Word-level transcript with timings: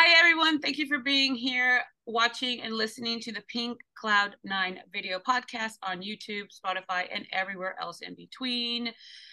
Hi, 0.00 0.16
everyone. 0.16 0.60
Thank 0.60 0.78
you 0.78 0.86
for 0.86 1.00
being 1.00 1.34
here, 1.34 1.82
watching, 2.06 2.62
and 2.62 2.72
listening 2.72 3.18
to 3.18 3.32
the 3.32 3.42
Pink 3.48 3.80
Cloud 3.96 4.36
9 4.44 4.78
video 4.92 5.18
podcast 5.18 5.72
on 5.82 6.02
YouTube, 6.02 6.44
Spotify, 6.56 7.08
and 7.12 7.26
everywhere 7.32 7.74
else 7.80 8.00
in 8.00 8.14
between. 8.14 8.92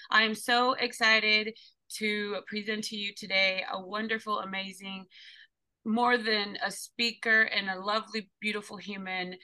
I 0.10 0.24
am 0.24 0.34
so 0.34 0.74
excited 0.74 1.56
to 1.98 2.38
present 2.48 2.84
to 2.86 2.98
you 2.98 3.14
today 3.16 3.64
a 3.72 3.80
wonderful, 3.80 4.40
amazing, 4.40 5.06
more 5.86 6.18
than 6.18 6.58
a 6.66 6.72
speaker 6.72 7.44
and 7.44 7.70
a 7.70 7.80
lovely, 7.80 8.32
beautiful 8.42 8.78
human. 8.78 9.36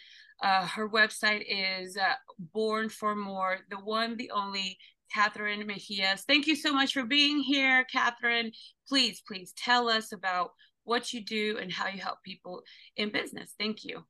Uh, 0.42 0.66
her 0.66 0.90
website 0.90 1.44
is 1.48 1.98
uh, 1.98 2.14
Born 2.52 2.90
for 2.90 3.16
More, 3.16 3.60
the 3.70 3.78
one, 3.78 4.18
the 4.18 4.32
only 4.32 4.76
Kathryne 5.16 5.70
Mejias. 5.70 6.22
Thank 6.22 6.48
you 6.48 6.56
so 6.56 6.74
much 6.74 6.94
for 6.94 7.04
being 7.04 7.42
here, 7.42 7.86
Kathryne. 7.96 8.54
Please, 8.88 9.22
please 9.28 9.54
tell 9.56 9.88
us 9.88 10.14
about 10.14 10.50
what 10.84 11.14
you 11.14 11.24
do 11.24 11.58
and 11.62 11.72
how 11.72 11.88
you 11.88 12.02
help 12.02 12.24
people 12.24 12.64
in 12.98 13.12
business. 13.12 13.54
Thank 13.60 13.84
you. 13.84 14.04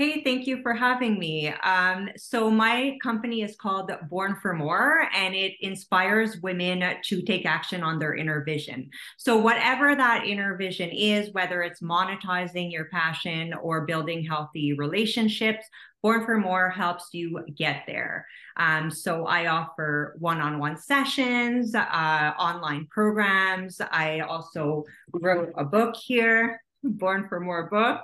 Hey, 0.00 0.22
thank 0.24 0.46
you 0.46 0.62
for 0.62 0.72
having 0.72 1.18
me. 1.18 1.48
Um, 1.48 2.08
so, 2.16 2.50
my 2.50 2.96
company 3.02 3.42
is 3.42 3.54
called 3.54 3.92
Born 4.08 4.34
for 4.40 4.54
More, 4.54 5.06
and 5.14 5.34
it 5.34 5.52
inspires 5.60 6.38
women 6.38 6.82
to 7.04 7.20
take 7.20 7.44
action 7.44 7.82
on 7.82 7.98
their 7.98 8.14
inner 8.14 8.42
vision. 8.42 8.88
So, 9.18 9.36
whatever 9.36 9.94
that 9.94 10.26
inner 10.26 10.56
vision 10.56 10.88
is, 10.88 11.34
whether 11.34 11.60
it's 11.60 11.82
monetizing 11.82 12.72
your 12.72 12.86
passion 12.86 13.52
or 13.52 13.84
building 13.84 14.24
healthy 14.24 14.72
relationships, 14.72 15.66
Born 16.02 16.24
for 16.24 16.38
More 16.38 16.70
helps 16.70 17.08
you 17.12 17.44
get 17.54 17.84
there. 17.86 18.26
Um, 18.56 18.90
so 18.90 19.26
I 19.26 19.46
offer 19.46 20.16
one-on-one 20.18 20.78
sessions, 20.78 21.74
uh, 21.74 22.32
online 22.38 22.86
programs. 22.90 23.80
I 23.80 24.20
also 24.20 24.84
wrote 25.12 25.52
a 25.56 25.64
book 25.64 25.94
here, 25.96 26.62
Born 26.82 27.28
for 27.28 27.40
More 27.40 27.68
book. 27.68 28.00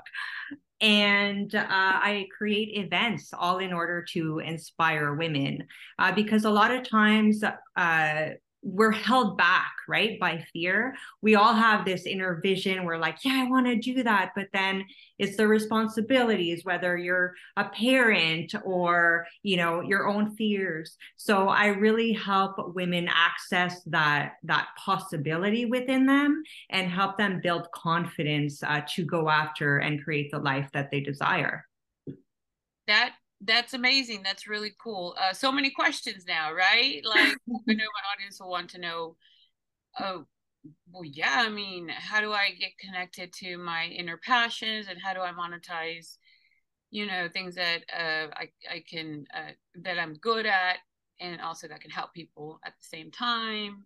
And 0.82 1.54
uh, 1.54 1.64
I 1.66 2.28
create 2.36 2.76
events 2.76 3.30
all 3.32 3.58
in 3.58 3.72
order 3.72 4.04
to 4.12 4.40
inspire 4.40 5.14
women 5.14 5.66
uh, 5.98 6.12
because 6.12 6.44
a 6.44 6.50
lot 6.50 6.70
of 6.70 6.86
times 6.86 7.42
uh, 7.76 8.26
we're 8.66 8.90
held 8.90 9.38
back 9.38 9.72
right 9.86 10.18
by 10.18 10.44
fear. 10.52 10.96
We 11.22 11.36
all 11.36 11.54
have 11.54 11.84
this 11.84 12.04
inner 12.04 12.40
vision. 12.42 12.84
We're 12.84 12.98
like 12.98 13.24
yeah 13.24 13.44
i 13.46 13.48
want 13.48 13.66
to 13.66 13.76
do 13.76 14.02
that. 14.02 14.32
But 14.34 14.48
then 14.52 14.84
it's 15.18 15.36
the 15.36 15.46
responsibilities 15.46 16.64
whether 16.64 16.96
you're 16.98 17.34
a 17.56 17.66
parent 17.66 18.54
or 18.64 19.26
you 19.44 19.56
know 19.56 19.82
your 19.82 20.08
own 20.08 20.34
fears. 20.34 20.96
So 21.16 21.48
i 21.48 21.66
really 21.66 22.12
help 22.12 22.74
women 22.74 23.08
access 23.08 23.82
that 23.84 24.32
that 24.42 24.66
possibility 24.76 25.64
within 25.66 26.04
them 26.04 26.42
and 26.70 26.90
help 26.90 27.16
them 27.18 27.40
build 27.40 27.70
confidence 27.70 28.64
uh, 28.64 28.82
to 28.94 29.04
go 29.04 29.28
after 29.28 29.78
and 29.78 30.02
create 30.02 30.32
the 30.32 30.40
life 30.40 30.68
that 30.72 30.90
they 30.90 31.00
desire. 31.00 31.64
That 32.88 33.12
that's 33.42 33.74
amazing. 33.74 34.22
That's 34.22 34.48
really 34.48 34.72
cool. 34.82 35.14
Uh, 35.20 35.32
so 35.32 35.52
many 35.52 35.70
questions 35.70 36.24
now, 36.26 36.52
right? 36.52 37.02
Like 37.04 37.18
I 37.68 37.74
know 37.74 37.84
my 37.84 38.14
audience 38.14 38.40
will 38.40 38.50
want 38.50 38.70
to 38.70 38.78
know. 38.78 39.16
Oh, 39.98 40.26
well, 40.90 41.04
yeah. 41.04 41.44
I 41.46 41.48
mean, 41.48 41.88
how 41.88 42.20
do 42.20 42.32
I 42.32 42.50
get 42.58 42.78
connected 42.78 43.32
to 43.34 43.58
my 43.58 43.84
inner 43.86 44.16
passions, 44.16 44.86
and 44.88 45.00
how 45.00 45.14
do 45.14 45.20
I 45.20 45.32
monetize? 45.32 46.16
You 46.90 47.06
know, 47.06 47.28
things 47.28 47.54
that 47.56 47.82
uh, 47.92 48.28
I 48.34 48.48
I 48.70 48.84
can 48.88 49.26
uh, 49.34 49.52
that 49.82 49.98
I'm 49.98 50.14
good 50.14 50.46
at, 50.46 50.78
and 51.20 51.40
also 51.40 51.68
that 51.68 51.80
can 51.80 51.90
help 51.90 52.14
people 52.14 52.58
at 52.64 52.72
the 52.78 52.96
same 52.96 53.10
time, 53.10 53.84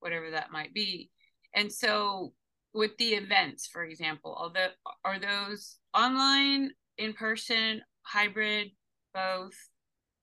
whatever 0.00 0.30
that 0.30 0.52
might 0.52 0.72
be. 0.72 1.10
And 1.54 1.72
so, 1.72 2.32
with 2.72 2.96
the 2.98 3.14
events, 3.14 3.66
for 3.66 3.84
example, 3.84 4.36
although 4.38 4.68
are 5.04 5.18
those 5.18 5.76
online, 5.94 6.70
in 6.98 7.12
person, 7.14 7.82
hybrid? 8.02 8.70
Both? 9.14 9.54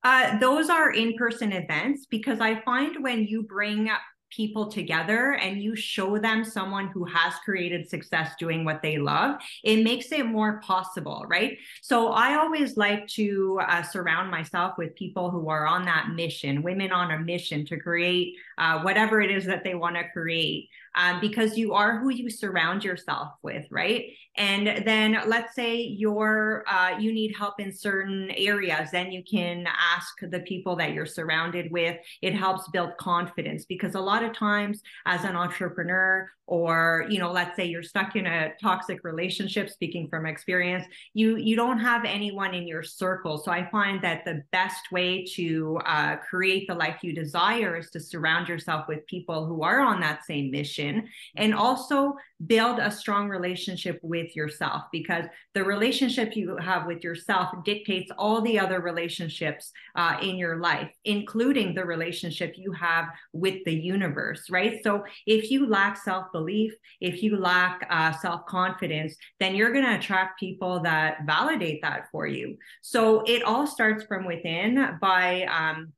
Uh, 0.04 0.38
those 0.40 0.70
are 0.70 0.92
in 0.92 1.14
person 1.16 1.52
events 1.52 2.06
because 2.06 2.40
I 2.40 2.62
find 2.62 3.04
when 3.04 3.26
you 3.26 3.44
bring 3.44 3.90
people 4.32 4.72
together 4.72 5.34
and 5.34 5.62
you 5.62 5.76
show 5.76 6.18
them 6.18 6.46
someone 6.46 6.88
who 6.88 7.04
has 7.06 7.34
created 7.44 7.90
success 7.90 8.34
doing 8.40 8.64
what 8.64 8.82
they 8.82 8.98
love, 8.98 9.40
it 9.64 9.84
makes 9.84 10.12
it 10.12 10.26
more 10.26 10.60
possible, 10.62 11.26
right? 11.28 11.58
So 11.82 12.10
I 12.10 12.36
always 12.36 12.78
like 12.78 13.08
to 13.10 13.60
uh, 13.68 13.84
surround 13.84 14.30
myself 14.30 14.76
with 14.78 14.96
people 14.96 15.32
who 15.32 15.50
are 15.50 15.66
on 15.66 15.86
that 15.86 16.10
mission, 16.10 16.62
women 16.62 16.92
on 16.92 17.12
a 17.12 17.20
mission 17.20 17.66
to 17.66 17.78
create 17.78 18.36
uh, 18.58 18.82
whatever 18.82 19.22
it 19.22 19.32
is 19.32 19.46
that 19.46 19.64
they 19.64 19.76
want 19.76 19.96
to 19.96 20.04
create 20.14 20.70
um, 20.96 21.20
because 21.20 21.58
you 21.58 21.74
are 21.74 22.00
who 22.00 22.10
you 22.10 22.30
surround 22.30 22.84
yourself 22.84 23.30
with, 23.44 23.66
right? 23.72 24.12
And 24.38 24.86
then 24.86 25.20
let's 25.28 25.54
say 25.54 25.82
you're 25.82 26.64
uh, 26.68 26.98
you 26.98 27.12
need 27.12 27.36
help 27.36 27.60
in 27.60 27.74
certain 27.74 28.32
areas, 28.32 28.90
then 28.92 29.12
you 29.12 29.24
can 29.30 29.68
ask 29.68 30.14
the 30.22 30.40
people 30.42 30.76
that 30.78 30.94
you're 30.94 31.06
surrounded 31.06 31.72
with. 31.72 31.98
It 32.22 32.34
helps 32.34 32.70
build 32.70 32.96
confidence 32.98 33.66
because 33.66 33.96
a 33.96 34.00
lot 34.00 34.24
of 34.24 34.34
times, 34.34 34.82
as 35.06 35.24
an 35.26 35.36
entrepreneur, 35.36 36.30
or 36.48 37.06
you 37.10 37.20
know, 37.20 37.32
let's 37.32 37.56
say 37.56 37.66
you're 37.66 37.84
stuck 37.84 38.16
in 38.16 38.26
a 38.26 38.54
toxic 38.62 39.04
relationship. 39.04 39.70
Speaking 39.70 40.08
from 40.08 40.26
experience, 40.26 40.86
you 41.14 41.36
you 41.36 41.56
don't 41.56 41.80
have 41.80 42.06
anyone 42.06 42.54
in 42.54 42.66
your 42.66 42.82
circle. 42.82 43.38
So 43.38 43.52
I 43.52 43.70
find 43.70 44.02
that 44.04 44.26
the 44.26 44.44
best 44.52 44.92
way 44.92 45.26
to 45.36 45.80
uh, 45.86 46.16
create 46.18 46.68
the 46.68 46.76
life 46.76 46.98
you 47.04 47.14
desire 47.14 47.78
is 47.78 47.90
to 47.92 48.00
surround 48.00 48.48
yourself 48.48 48.86
with 48.88 49.06
people 49.06 49.46
who 49.46 49.64
are 49.64 49.82
on 49.82 50.00
that 50.00 50.26
same 50.26 50.50
mission 50.50 50.79
and 50.80 51.54
also 51.54 52.16
build 52.48 52.80
a 52.80 52.90
strong 52.90 53.28
relationship 53.28 54.00
with 54.02 54.36
yourself 54.36 54.84
because 54.92 55.26
the 55.54 55.64
relationship 55.64 56.36
you 56.36 56.56
have 56.58 56.86
with 56.86 57.04
yourself 57.04 57.50
dictates 57.66 58.12
all 58.18 58.42
the 58.42 58.58
other 58.58 58.80
relationships 58.80 59.72
uh, 59.96 60.18
in 60.22 60.38
your 60.38 60.58
life, 60.58 60.90
including 61.04 61.76
the 61.76 61.84
relationship 61.84 62.54
you 62.58 62.72
have 62.72 63.06
with 63.34 63.64
the 63.66 63.74
universe, 63.74 64.50
right? 64.50 64.82
So 64.84 65.04
if 65.26 65.52
you 65.52 65.68
lack 65.68 65.98
self 65.98 66.32
belief, 66.32 66.74
if 67.02 67.22
you 67.22 67.38
lack 67.38 67.86
uh, 67.90 68.14
self 68.14 68.46
confidence, 68.46 69.16
then 69.40 69.56
you're 69.56 69.74
going 69.74 69.86
to 69.86 69.98
attract 69.98 70.40
people 70.40 70.80
that 70.82 71.26
validate 71.26 71.82
that 71.82 72.08
for 72.12 72.26
you. 72.26 72.58
So 72.82 73.24
it 73.28 73.44
all 73.44 73.68
starts 73.68 74.06
from 74.06 74.26
within 74.26 74.98
by 75.02 75.44
um, 75.44 75.94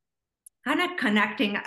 kind 0.65 0.81
of 0.81 0.97
connecting. 0.97 1.57
I, 1.57 1.61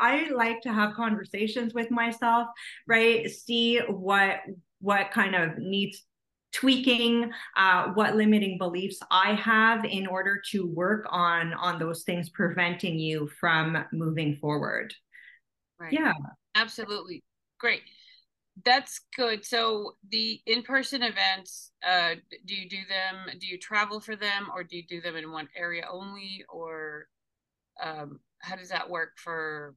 I 0.00 0.26
i 0.28 0.30
like 0.30 0.60
to 0.62 0.72
have 0.72 0.94
conversations 0.94 1.74
with 1.74 1.90
myself 1.90 2.48
right? 2.86 3.30
See 3.30 3.78
what 3.88 4.40
what 4.80 5.10
kind 5.10 5.34
of 5.34 5.58
needs 5.58 6.04
tweaking 6.52 7.30
uh, 7.56 7.88
what 7.94 8.16
limiting 8.16 8.58
beliefs 8.58 8.98
i 9.10 9.34
have 9.34 9.84
in 9.84 10.04
order 10.06 10.42
to 10.50 10.66
work 10.66 11.06
on 11.10 11.54
on 11.54 11.78
those 11.78 12.02
things 12.02 12.28
preventing 12.30 12.98
you 12.98 13.30
from 13.38 13.84
moving 13.92 14.36
forward. 14.36 14.92
Right. 15.78 15.92
Yeah. 15.92 16.12
Absolutely. 16.54 17.22
Great. 17.58 17.82
That's 18.64 19.00
good. 19.16 19.44
So 19.44 19.92
the 20.10 20.40
in-person 20.46 21.02
events 21.02 21.70
uh 21.86 22.16
do 22.46 22.54
you 22.54 22.68
do 22.68 22.78
them 22.88 23.38
do 23.38 23.46
you 23.46 23.58
travel 23.58 24.00
for 24.00 24.16
them 24.16 24.48
or 24.52 24.64
do 24.64 24.76
you 24.76 24.82
do 24.86 25.00
them 25.00 25.16
in 25.16 25.30
one 25.30 25.48
area 25.56 25.84
only 25.90 26.44
or 26.48 27.06
um 27.82 28.20
how 28.40 28.56
does 28.56 28.68
that 28.68 28.88
work 28.88 29.12
for 29.16 29.74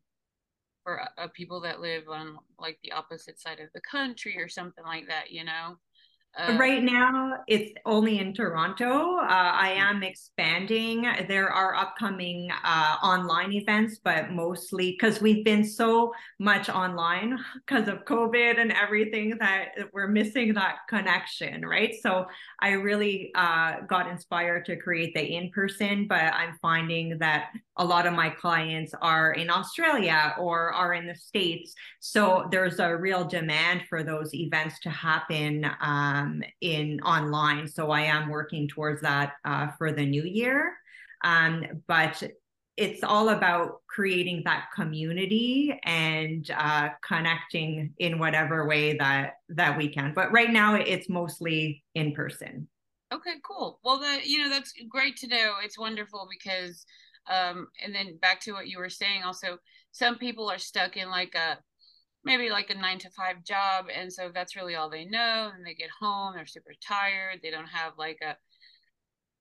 for 0.84 1.02
uh, 1.18 1.28
people 1.34 1.62
that 1.62 1.80
live 1.80 2.04
on 2.10 2.38
like 2.60 2.78
the 2.84 2.92
opposite 2.92 3.40
side 3.40 3.60
of 3.60 3.70
the 3.74 3.82
country 3.82 4.38
or 4.38 4.50
something 4.50 4.84
like 4.86 5.08
that 5.08 5.32
you 5.32 5.44
know 5.44 5.78
uh, 6.36 6.58
right 6.60 6.84
now, 6.84 7.44
it's 7.48 7.74
only 7.86 8.18
in 8.18 8.34
Toronto. 8.34 9.18
Uh, 9.18 9.28
I 9.28 9.76
am 9.78 10.02
expanding. 10.02 11.08
There 11.28 11.50
are 11.50 11.76
upcoming 11.76 12.50
uh, 12.64 12.96
online 13.04 13.54
events, 13.54 14.00
but 14.04 14.32
mostly 14.32 14.92
because 14.92 15.22
we've 15.22 15.46
been 15.46 15.64
so 15.64 16.12
much 16.40 16.70
online 16.70 17.38
because 17.68 17.88
of 17.88 18.06
COVID 18.06 18.60
and 18.60 18.72
everything 18.72 19.38
that 19.40 19.76
we're 19.94 20.08
missing 20.08 20.56
that 20.56 20.78
connection, 20.90 21.64
right? 21.64 21.94
So 22.02 22.26
I 22.60 22.72
really 22.72 23.32
uh, 23.36 23.82
got 23.82 24.08
inspired 24.08 24.66
to 24.66 24.76
create 24.76 25.14
the 25.14 25.22
in 25.22 25.52
person, 25.52 26.08
but 26.08 26.34
I'm 26.34 26.58
finding 26.64 27.20
that 27.20 27.50
a 27.78 27.86
lot 27.86 28.08
of 28.08 28.14
my 28.14 28.30
clients 28.30 28.94
are 29.02 29.34
in 29.34 29.52
Australia 29.52 30.36
or 30.40 30.74
are 30.74 30.94
in 30.94 31.06
the 31.06 31.16
States. 31.16 31.76
So 32.00 32.48
there's 32.52 32.80
a 32.80 32.96
real 32.96 33.24
demand 33.24 33.84
for 33.88 34.04
those 34.04 34.34
events 34.34 34.80
to 34.82 34.90
happen 34.90 35.66
um, 36.24 36.44
in 36.62 37.00
online. 37.02 37.68
So 37.68 37.92
I 37.92 38.02
am 38.02 38.30
working 38.30 38.68
towards 38.68 39.02
that 39.02 39.34
uh, 39.46 39.68
for 39.78 39.92
the 39.92 40.06
new 40.06 40.24
year. 40.24 40.74
Um, 41.24 41.64
but 41.88 42.22
it's 42.76 43.04
all 43.04 43.30
about 43.30 43.82
creating 43.88 44.42
that 44.46 44.66
community 44.76 45.80
and 45.84 46.50
uh, 46.52 46.90
connecting 47.08 47.94
in 48.00 48.18
whatever 48.18 48.68
way 48.68 48.98
that 48.98 49.34
that 49.50 49.78
we 49.78 49.88
can. 49.88 50.14
But 50.16 50.32
right 50.32 50.50
now, 50.50 50.76
it's 50.76 51.08
mostly 51.08 51.84
in 51.94 52.14
person. 52.14 52.68
Okay, 53.14 53.36
cool. 53.46 53.80
Well, 53.84 54.00
that 54.00 54.26
you 54.26 54.40
know 54.40 54.50
that's 54.50 54.74
great 54.90 55.18
to 55.18 55.28
know. 55.28 55.54
It's 55.64 55.78
wonderful 55.78 56.28
because 56.30 56.86
um, 57.32 57.68
and 57.84 57.94
then 57.94 58.18
back 58.18 58.42
to 58.42 58.54
what 58.54 58.68
you 58.68 58.80
were 58.80 58.90
saying 58.90 59.24
also 59.24 59.58
some 59.92 60.18
people 60.18 60.50
are 60.50 60.58
stuck 60.58 60.98
in 60.98 61.10
like 61.10 61.36
a 61.36 61.58
maybe 62.26 62.50
like 62.50 62.70
a 62.70 62.76
nine 62.76 63.00
to 63.00 63.10
five 63.10 63.44
job 63.44 63.86
and 63.94 64.12
so 64.12 64.32
that's 64.34 64.56
really 64.56 64.76
all 64.76 64.90
they 64.90 65.06
know 65.06 65.52
and 65.54 65.66
they 65.66 65.74
get 65.74 65.90
home 66.00 66.34
they're 66.36 66.46
super 66.46 66.74
tired 66.86 67.40
they 67.42 67.52
don't 67.52 67.68
have 67.68 67.94
like 67.98 68.20
a 68.24 68.36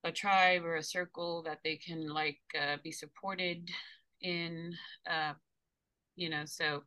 a 0.05 0.11
tribe 0.11 0.64
or 0.64 0.76
a 0.76 0.82
circle 0.82 1.43
that 1.44 1.61
they 1.62 1.76
can 1.76 2.08
like 2.08 2.40
uh, 2.61 2.76
be 2.82 2.90
supported 2.90 3.70
in 4.20 4.73
uh, 5.08 5.32
you 6.17 6.29
know 6.29 6.43
so 6.44 6.82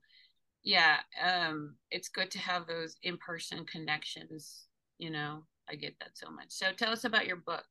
yeah 0.63 0.97
um 1.23 1.75
it's 1.91 2.09
good 2.09 2.29
to 2.31 2.39
have 2.39 2.67
those 2.67 2.97
in-person 3.03 3.65
connections 3.65 4.65
you 4.97 5.09
know 5.09 5.43
i 5.69 5.75
get 5.75 5.95
that 5.99 6.11
so 6.13 6.29
much. 6.29 6.47
So 6.49 6.67
tell 6.75 6.91
us 6.91 7.03
about 7.03 7.25
your 7.25 7.37
book. 7.37 7.65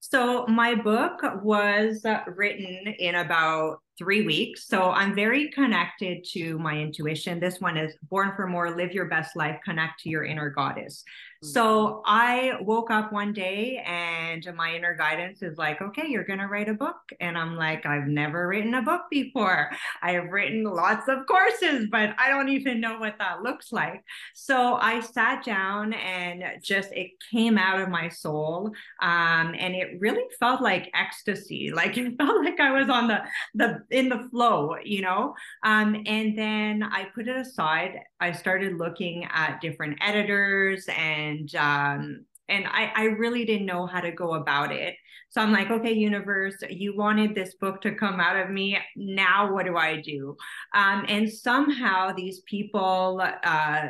So 0.00 0.46
my 0.46 0.74
book 0.74 1.20
was 1.42 2.04
written 2.26 2.94
in 2.98 3.16
about 3.16 3.80
three 4.00 4.24
weeks. 4.24 4.66
So 4.66 4.92
I'm 4.92 5.14
very 5.14 5.50
connected 5.50 6.24
to 6.32 6.58
my 6.58 6.78
intuition. 6.78 7.38
This 7.38 7.60
one 7.60 7.76
is 7.76 7.94
Born 8.08 8.32
for 8.34 8.46
More, 8.46 8.74
Live 8.74 8.92
Your 8.92 9.04
Best 9.04 9.36
Life, 9.36 9.60
Connect 9.62 10.00
to 10.00 10.08
Your 10.08 10.24
Inner 10.24 10.48
Goddess. 10.48 11.04
So 11.42 12.02
I 12.04 12.52
woke 12.60 12.90
up 12.90 13.14
one 13.14 13.32
day 13.32 13.82
and 13.86 14.46
my 14.54 14.74
inner 14.74 14.94
guidance 14.94 15.42
is 15.42 15.56
like, 15.56 15.80
okay, 15.80 16.06
you're 16.06 16.24
going 16.24 16.38
to 16.38 16.48
write 16.48 16.68
a 16.68 16.74
book. 16.74 16.98
And 17.18 17.38
I'm 17.38 17.56
like, 17.56 17.86
I've 17.86 18.08
never 18.08 18.46
written 18.46 18.74
a 18.74 18.82
book 18.82 19.04
before. 19.10 19.70
I 20.02 20.12
have 20.12 20.26
written 20.26 20.64
lots 20.64 21.08
of 21.08 21.26
courses, 21.26 21.88
but 21.90 22.10
I 22.18 22.28
don't 22.28 22.50
even 22.50 22.78
know 22.78 22.98
what 22.98 23.16
that 23.20 23.42
looks 23.42 23.72
like. 23.72 24.04
So 24.34 24.74
I 24.74 25.00
sat 25.00 25.42
down 25.42 25.94
and 25.94 26.44
just 26.62 26.92
it 26.92 27.12
came 27.30 27.56
out 27.56 27.80
of 27.80 27.88
my 27.88 28.10
soul. 28.10 28.72
Um, 29.00 29.54
and 29.58 29.74
it 29.74 29.98
really 29.98 30.24
felt 30.38 30.60
like 30.60 30.90
ecstasy. 30.92 31.70
Like 31.72 31.96
it 31.96 32.18
felt 32.18 32.44
like 32.44 32.60
I 32.60 32.78
was 32.78 32.90
on 32.90 33.08
the, 33.08 33.22
the, 33.54 33.82
in 33.90 34.08
the 34.08 34.28
flow, 34.30 34.76
you 34.84 35.02
know? 35.02 35.34
Um, 35.64 36.02
and 36.06 36.36
then 36.36 36.82
I 36.82 37.06
put 37.14 37.28
it 37.28 37.36
aside. 37.36 38.00
I 38.20 38.32
started 38.32 38.78
looking 38.78 39.26
at 39.32 39.60
different 39.60 39.98
editors 40.00 40.86
and 40.96 41.54
um, 41.54 42.24
and 42.48 42.66
I, 42.66 42.90
I 42.96 43.04
really 43.04 43.44
didn't 43.44 43.66
know 43.66 43.86
how 43.86 44.00
to 44.00 44.10
go 44.10 44.34
about 44.34 44.72
it. 44.72 44.96
So 45.28 45.40
I'm 45.40 45.52
like, 45.52 45.70
okay, 45.70 45.92
universe, 45.92 46.56
you 46.68 46.96
wanted 46.96 47.32
this 47.32 47.54
book 47.54 47.80
to 47.82 47.94
come 47.94 48.18
out 48.18 48.34
of 48.34 48.50
me. 48.50 48.76
Now 48.96 49.52
what 49.52 49.66
do 49.66 49.76
I 49.76 50.00
do? 50.00 50.36
Um, 50.74 51.04
and 51.08 51.32
somehow 51.32 52.12
these 52.12 52.40
people 52.40 53.22
uh, 53.44 53.88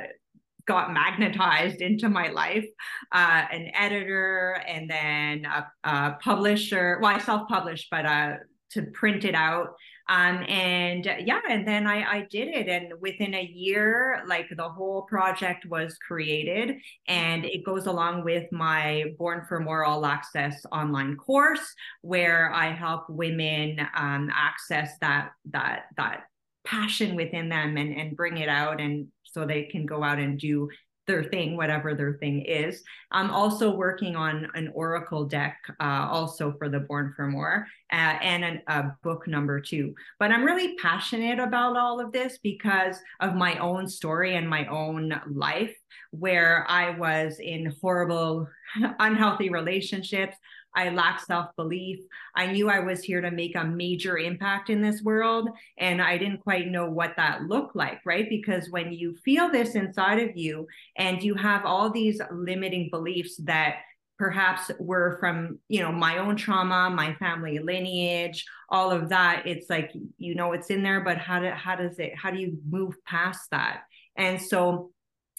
got 0.66 0.92
magnetized 0.92 1.80
into 1.80 2.08
my 2.08 2.28
life 2.28 2.66
uh, 3.12 3.44
an 3.50 3.70
editor 3.74 4.62
and 4.68 4.88
then 4.88 5.44
a, 5.44 5.66
a 5.82 6.18
publisher 6.22 6.98
well 7.02 7.14
i 7.14 7.18
self-published 7.18 7.88
but 7.90 8.06
uh, 8.06 8.34
to 8.70 8.82
print 8.82 9.24
it 9.24 9.34
out 9.34 9.74
um, 10.10 10.44
and 10.48 11.04
yeah, 11.24 11.40
and 11.48 11.66
then 11.66 11.86
I, 11.86 12.02
I 12.02 12.26
did 12.28 12.48
it. 12.48 12.66
And 12.66 12.94
within 13.00 13.32
a 13.32 13.44
year, 13.44 14.24
like 14.26 14.48
the 14.50 14.68
whole 14.68 15.02
project 15.02 15.66
was 15.66 15.96
created. 15.98 16.78
And 17.06 17.44
it 17.44 17.64
goes 17.64 17.86
along 17.86 18.24
with 18.24 18.50
my 18.50 19.04
Born 19.18 19.44
for 19.48 19.60
More 19.60 19.84
All 19.84 20.04
Access 20.04 20.66
online 20.72 21.16
course, 21.16 21.74
where 22.02 22.52
I 22.52 22.72
help 22.72 23.04
women 23.08 23.78
um, 23.94 24.30
access 24.34 24.98
that 25.00 25.30
that 25.50 25.84
that 25.96 26.24
passion 26.64 27.14
within 27.14 27.48
them 27.48 27.76
and, 27.76 27.96
and 27.96 28.16
bring 28.16 28.36
it 28.36 28.48
out 28.48 28.80
and 28.80 29.06
so 29.22 29.46
they 29.46 29.62
can 29.62 29.86
go 29.86 30.02
out 30.02 30.18
and 30.18 30.38
do 30.38 30.68
their 31.10 31.24
thing, 31.24 31.56
whatever 31.56 31.94
their 31.94 32.14
thing 32.14 32.42
is. 32.42 32.84
I'm 33.10 33.30
also 33.30 33.74
working 33.74 34.14
on 34.14 34.48
an 34.54 34.70
Oracle 34.74 35.24
deck, 35.24 35.58
uh, 35.80 36.06
also 36.08 36.54
for 36.56 36.68
the 36.68 36.80
Born 36.80 37.12
for 37.16 37.26
More, 37.26 37.66
uh, 37.92 37.96
and 37.96 38.44
an, 38.44 38.62
a 38.68 38.92
book 39.02 39.26
number 39.26 39.60
two. 39.60 39.94
But 40.20 40.30
I'm 40.30 40.44
really 40.44 40.76
passionate 40.76 41.40
about 41.40 41.76
all 41.76 42.00
of 42.00 42.12
this 42.12 42.38
because 42.38 42.96
of 43.18 43.34
my 43.34 43.58
own 43.58 43.88
story 43.88 44.36
and 44.36 44.48
my 44.48 44.66
own 44.66 45.20
life, 45.28 45.74
where 46.10 46.66
I 46.68 46.96
was 46.96 47.38
in 47.40 47.74
horrible, 47.80 48.48
unhealthy 48.98 49.50
relationships. 49.50 50.36
I 50.74 50.90
lacked 50.90 51.26
self 51.26 51.54
belief. 51.56 51.98
I 52.34 52.46
knew 52.46 52.68
I 52.68 52.80
was 52.80 53.02
here 53.02 53.20
to 53.20 53.30
make 53.30 53.56
a 53.56 53.64
major 53.64 54.18
impact 54.18 54.70
in 54.70 54.80
this 54.80 55.02
world. 55.02 55.48
And 55.78 56.00
I 56.00 56.16
didn't 56.16 56.42
quite 56.42 56.68
know 56.68 56.88
what 56.88 57.14
that 57.16 57.42
looked 57.42 57.74
like, 57.74 58.00
right? 58.04 58.28
Because 58.28 58.70
when 58.70 58.92
you 58.92 59.16
feel 59.24 59.50
this 59.50 59.74
inside 59.74 60.20
of 60.20 60.36
you 60.36 60.66
and 60.96 61.22
you 61.22 61.34
have 61.34 61.64
all 61.64 61.90
these 61.90 62.20
limiting 62.30 62.88
beliefs 62.90 63.36
that 63.44 63.78
perhaps 64.20 64.70
were 64.78 65.16
from 65.18 65.58
you 65.68 65.80
know 65.80 65.90
my 65.90 66.18
own 66.18 66.36
trauma 66.36 66.90
my 66.94 67.14
family 67.14 67.58
lineage 67.58 68.44
all 68.68 68.90
of 68.90 69.08
that 69.08 69.46
it's 69.46 69.70
like 69.70 69.90
you 70.18 70.34
know 70.34 70.52
it's 70.52 70.68
in 70.68 70.82
there 70.82 71.00
but 71.00 71.16
how 71.16 71.40
do 71.40 71.48
how 71.48 71.74
does 71.74 71.98
it 71.98 72.14
how 72.14 72.30
do 72.30 72.38
you 72.38 72.58
move 72.68 72.94
past 73.06 73.50
that 73.50 73.84
and 74.16 74.38
so 74.38 74.90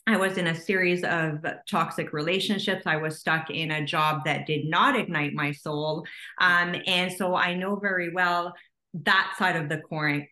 I 0.07 0.18
was 0.18 0.38
in 0.38 0.48
a 0.48 0.56
series 0.56 1.03
of 1.03 1.45
toxic 1.69 2.12
relationships. 2.12 2.83
I 2.86 2.98
was 2.98 3.19
stuck 3.19 3.50
in 3.50 3.71
a 3.71 3.86
job 3.86 4.21
that 4.25 4.48
did 4.48 4.68
not 4.68 5.00
ignite 5.00 5.33
my 5.33 5.51
soul. 5.51 6.06
Um, 6.39 6.75
and 6.88 7.12
so 7.12 7.36
I 7.36 7.53
know 7.53 7.75
very 7.75 8.12
well 8.12 8.53
that 8.94 9.36
side 9.38 9.56
of 9.56 9.69
the 9.69 9.81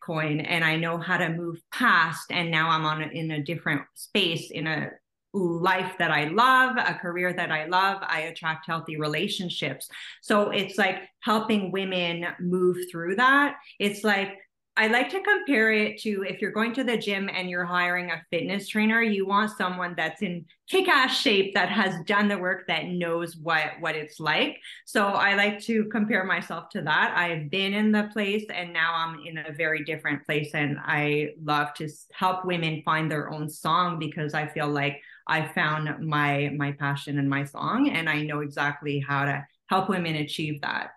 coin, 0.02 0.42
and 0.42 0.66
I 0.66 0.76
know 0.76 0.98
how 0.98 1.18
to 1.18 1.30
move 1.30 1.62
past. 1.72 2.26
And 2.30 2.52
now 2.52 2.70
I'm 2.70 2.84
on 2.84 3.04
a, 3.04 3.08
in 3.08 3.32
a 3.32 3.44
different 3.44 3.84
space 3.94 4.52
in 4.52 4.68
a 4.68 4.90
life 5.34 5.94
that 6.00 6.12
I 6.12 6.26
love, 6.26 6.76
a 6.78 6.96
career 6.96 7.32
that 7.34 7.52
I 7.52 7.66
love. 7.66 8.00
I 8.02 8.22
attract 8.22 8.66
healthy 8.66 8.98
relationships. 9.00 9.88
So 10.22 10.50
it's 10.50 10.78
like 10.78 11.04
helping 11.22 11.72
women 11.72 12.26
move 12.40 12.78
through 12.92 13.18
that. 13.18 13.56
It's 13.80 14.04
like 14.04 14.40
I 14.80 14.88
like 14.88 15.10
to 15.10 15.22
compare 15.22 15.74
it 15.74 16.00
to 16.04 16.24
if 16.24 16.42
you're 16.42 16.54
going 16.54 16.74
to 16.76 16.86
the 16.86 16.96
gym 16.96 17.30
and 17.30 17.50
you're 17.50 17.66
hiring 17.66 18.12
a 18.12 18.24
fitness 18.30 18.70
trainer, 18.70 19.02
you 19.02 19.28
want 19.28 19.58
someone 19.58 19.94
that's 19.98 20.22
in 20.22 20.46
kick-ass 20.70 21.20
shape 21.20 21.54
that 21.54 21.68
has 21.68 22.02
done 22.06 22.30
the 22.30 22.38
work 22.38 22.66
that 22.68 22.86
knows 22.86 23.36
what 23.36 23.72
what 23.82 23.96
it's 23.96 24.22
like. 24.22 24.58
So 24.86 25.08
I 25.08 25.36
like 25.36 25.60
to 25.64 25.84
compare 25.92 26.24
myself 26.24 26.70
to 26.70 26.82
that. 26.84 27.14
I've 27.14 27.50
been 27.50 27.74
in 27.74 27.92
the 27.92 28.10
place 28.14 28.46
and 28.50 28.72
now 28.72 28.94
I'm 28.96 29.20
in 29.26 29.40
a 29.40 29.52
very 29.52 29.84
different 29.84 30.26
place 30.26 30.52
and 30.54 30.78
I 30.82 31.32
love 31.44 31.74
to 31.74 31.90
help 32.14 32.46
women 32.46 32.82
find 32.86 33.12
their 33.12 33.30
own 33.34 33.50
song 33.50 34.00
because 34.00 34.34
I 34.34 34.48
feel 34.48 34.70
like 34.70 35.02
I 35.28 35.46
found 35.46 36.08
my 36.08 36.54
my 36.56 36.72
passion 36.72 37.20
and 37.20 37.30
my 37.30 37.44
song 37.44 37.90
and 37.90 38.10
I 38.10 38.22
know 38.22 38.40
exactly 38.40 39.04
how 39.06 39.26
to 39.26 39.46
help 39.68 39.90
women 39.90 40.16
achieve 40.16 40.62
that 40.62 40.92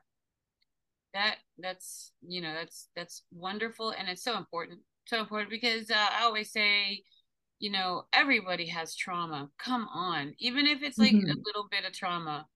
that 1.14 1.36
that's 1.58 2.12
you 2.26 2.40
know 2.40 2.54
that's 2.54 2.88
that's 2.96 3.22
wonderful 3.32 3.90
and 3.90 4.08
it's 4.08 4.24
so 4.24 4.36
important 4.36 4.80
so 5.06 5.20
important 5.20 5.50
because 5.50 5.90
uh, 5.90 6.08
i 6.18 6.22
always 6.22 6.50
say 6.50 7.02
you 7.58 7.70
know 7.70 8.04
everybody 8.12 8.66
has 8.66 8.96
trauma 8.96 9.48
come 9.58 9.86
on 9.94 10.34
even 10.38 10.66
if 10.66 10.82
it's 10.82 10.98
like 10.98 11.12
mm-hmm. 11.12 11.30
a 11.30 11.42
little 11.44 11.66
bit 11.70 11.84
of 11.84 11.92
trauma 11.92 12.46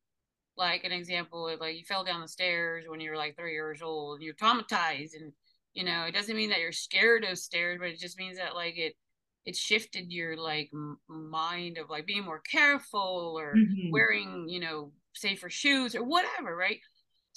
like 0.57 0.85
an 0.85 0.93
example 0.93 1.49
of 1.49 1.61
like 1.61 1.77
you 1.77 1.85
fell 1.85 2.05
down 2.05 2.21
the 2.21 2.29
stairs 2.29 2.85
when 2.89 3.01
you 3.01 3.11
were 3.11 3.17
like 3.17 3.37
three 3.37 3.53
years 3.53 3.83
old 3.83 4.17
and 4.17 4.25
you're 4.25 4.35
traumatized 4.35 5.15
and 5.15 5.33
you 5.75 5.85
know 5.85 6.05
it 6.05 6.13
doesn't 6.13 6.37
mean 6.37 6.51
that 6.51 6.61
you're 6.61 6.73
scared 6.73 7.25
of 7.25 7.39
stairs 7.39 7.79
but 7.79 7.89
it 7.89 7.99
just 7.99 8.19
means 8.19 8.39
that 8.39 8.55
like 8.55 8.77
it 8.79 8.95
it 9.45 9.55
shifted 9.55 10.11
your 10.11 10.37
like 10.37 10.71
m- 10.73 10.99
mind 11.09 11.79
of 11.79 11.89
like 11.89 12.07
being 12.07 12.25
more 12.25 12.41
careful 12.41 13.37
or 13.39 13.55
mm-hmm. 13.55 13.91
wearing 13.93 14.47
you 14.49 14.61
know 14.61 14.91
safer 15.15 15.51
shoes 15.51 15.95
or 15.95 16.03
whatever 16.03 16.57
right 16.57 16.81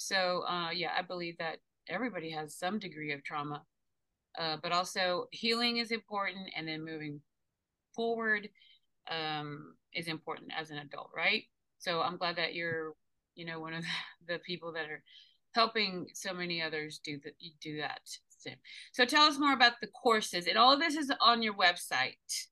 so 0.00 0.44
uh, 0.48 0.70
yeah, 0.70 0.92
I 0.96 1.02
believe 1.02 1.36
that 1.38 1.58
everybody 1.86 2.30
has 2.30 2.56
some 2.56 2.78
degree 2.78 3.12
of 3.12 3.22
trauma, 3.22 3.62
uh, 4.38 4.56
but 4.62 4.72
also 4.72 5.26
healing 5.30 5.76
is 5.76 5.90
important, 5.90 6.48
and 6.56 6.66
then 6.66 6.82
moving 6.82 7.20
forward 7.94 8.48
um, 9.10 9.74
is 9.92 10.08
important 10.08 10.52
as 10.58 10.70
an 10.70 10.78
adult, 10.78 11.10
right? 11.14 11.42
So 11.80 12.00
I'm 12.00 12.16
glad 12.16 12.36
that 12.36 12.54
you're, 12.54 12.94
you 13.34 13.44
know, 13.44 13.60
one 13.60 13.74
of 13.74 13.84
the 14.26 14.38
people 14.38 14.72
that 14.72 14.86
are 14.86 15.02
helping 15.54 16.06
so 16.14 16.32
many 16.32 16.62
others 16.62 16.98
do 17.04 17.20
that. 17.22 17.34
Do 17.60 17.76
that. 17.76 18.00
So 18.92 19.04
tell 19.04 19.24
us 19.24 19.38
more 19.38 19.52
about 19.52 19.74
the 19.82 19.88
courses, 19.88 20.46
and 20.46 20.56
all 20.56 20.72
of 20.72 20.80
this 20.80 20.96
is 20.96 21.12
on 21.20 21.42
your 21.42 21.54
website. 21.54 22.46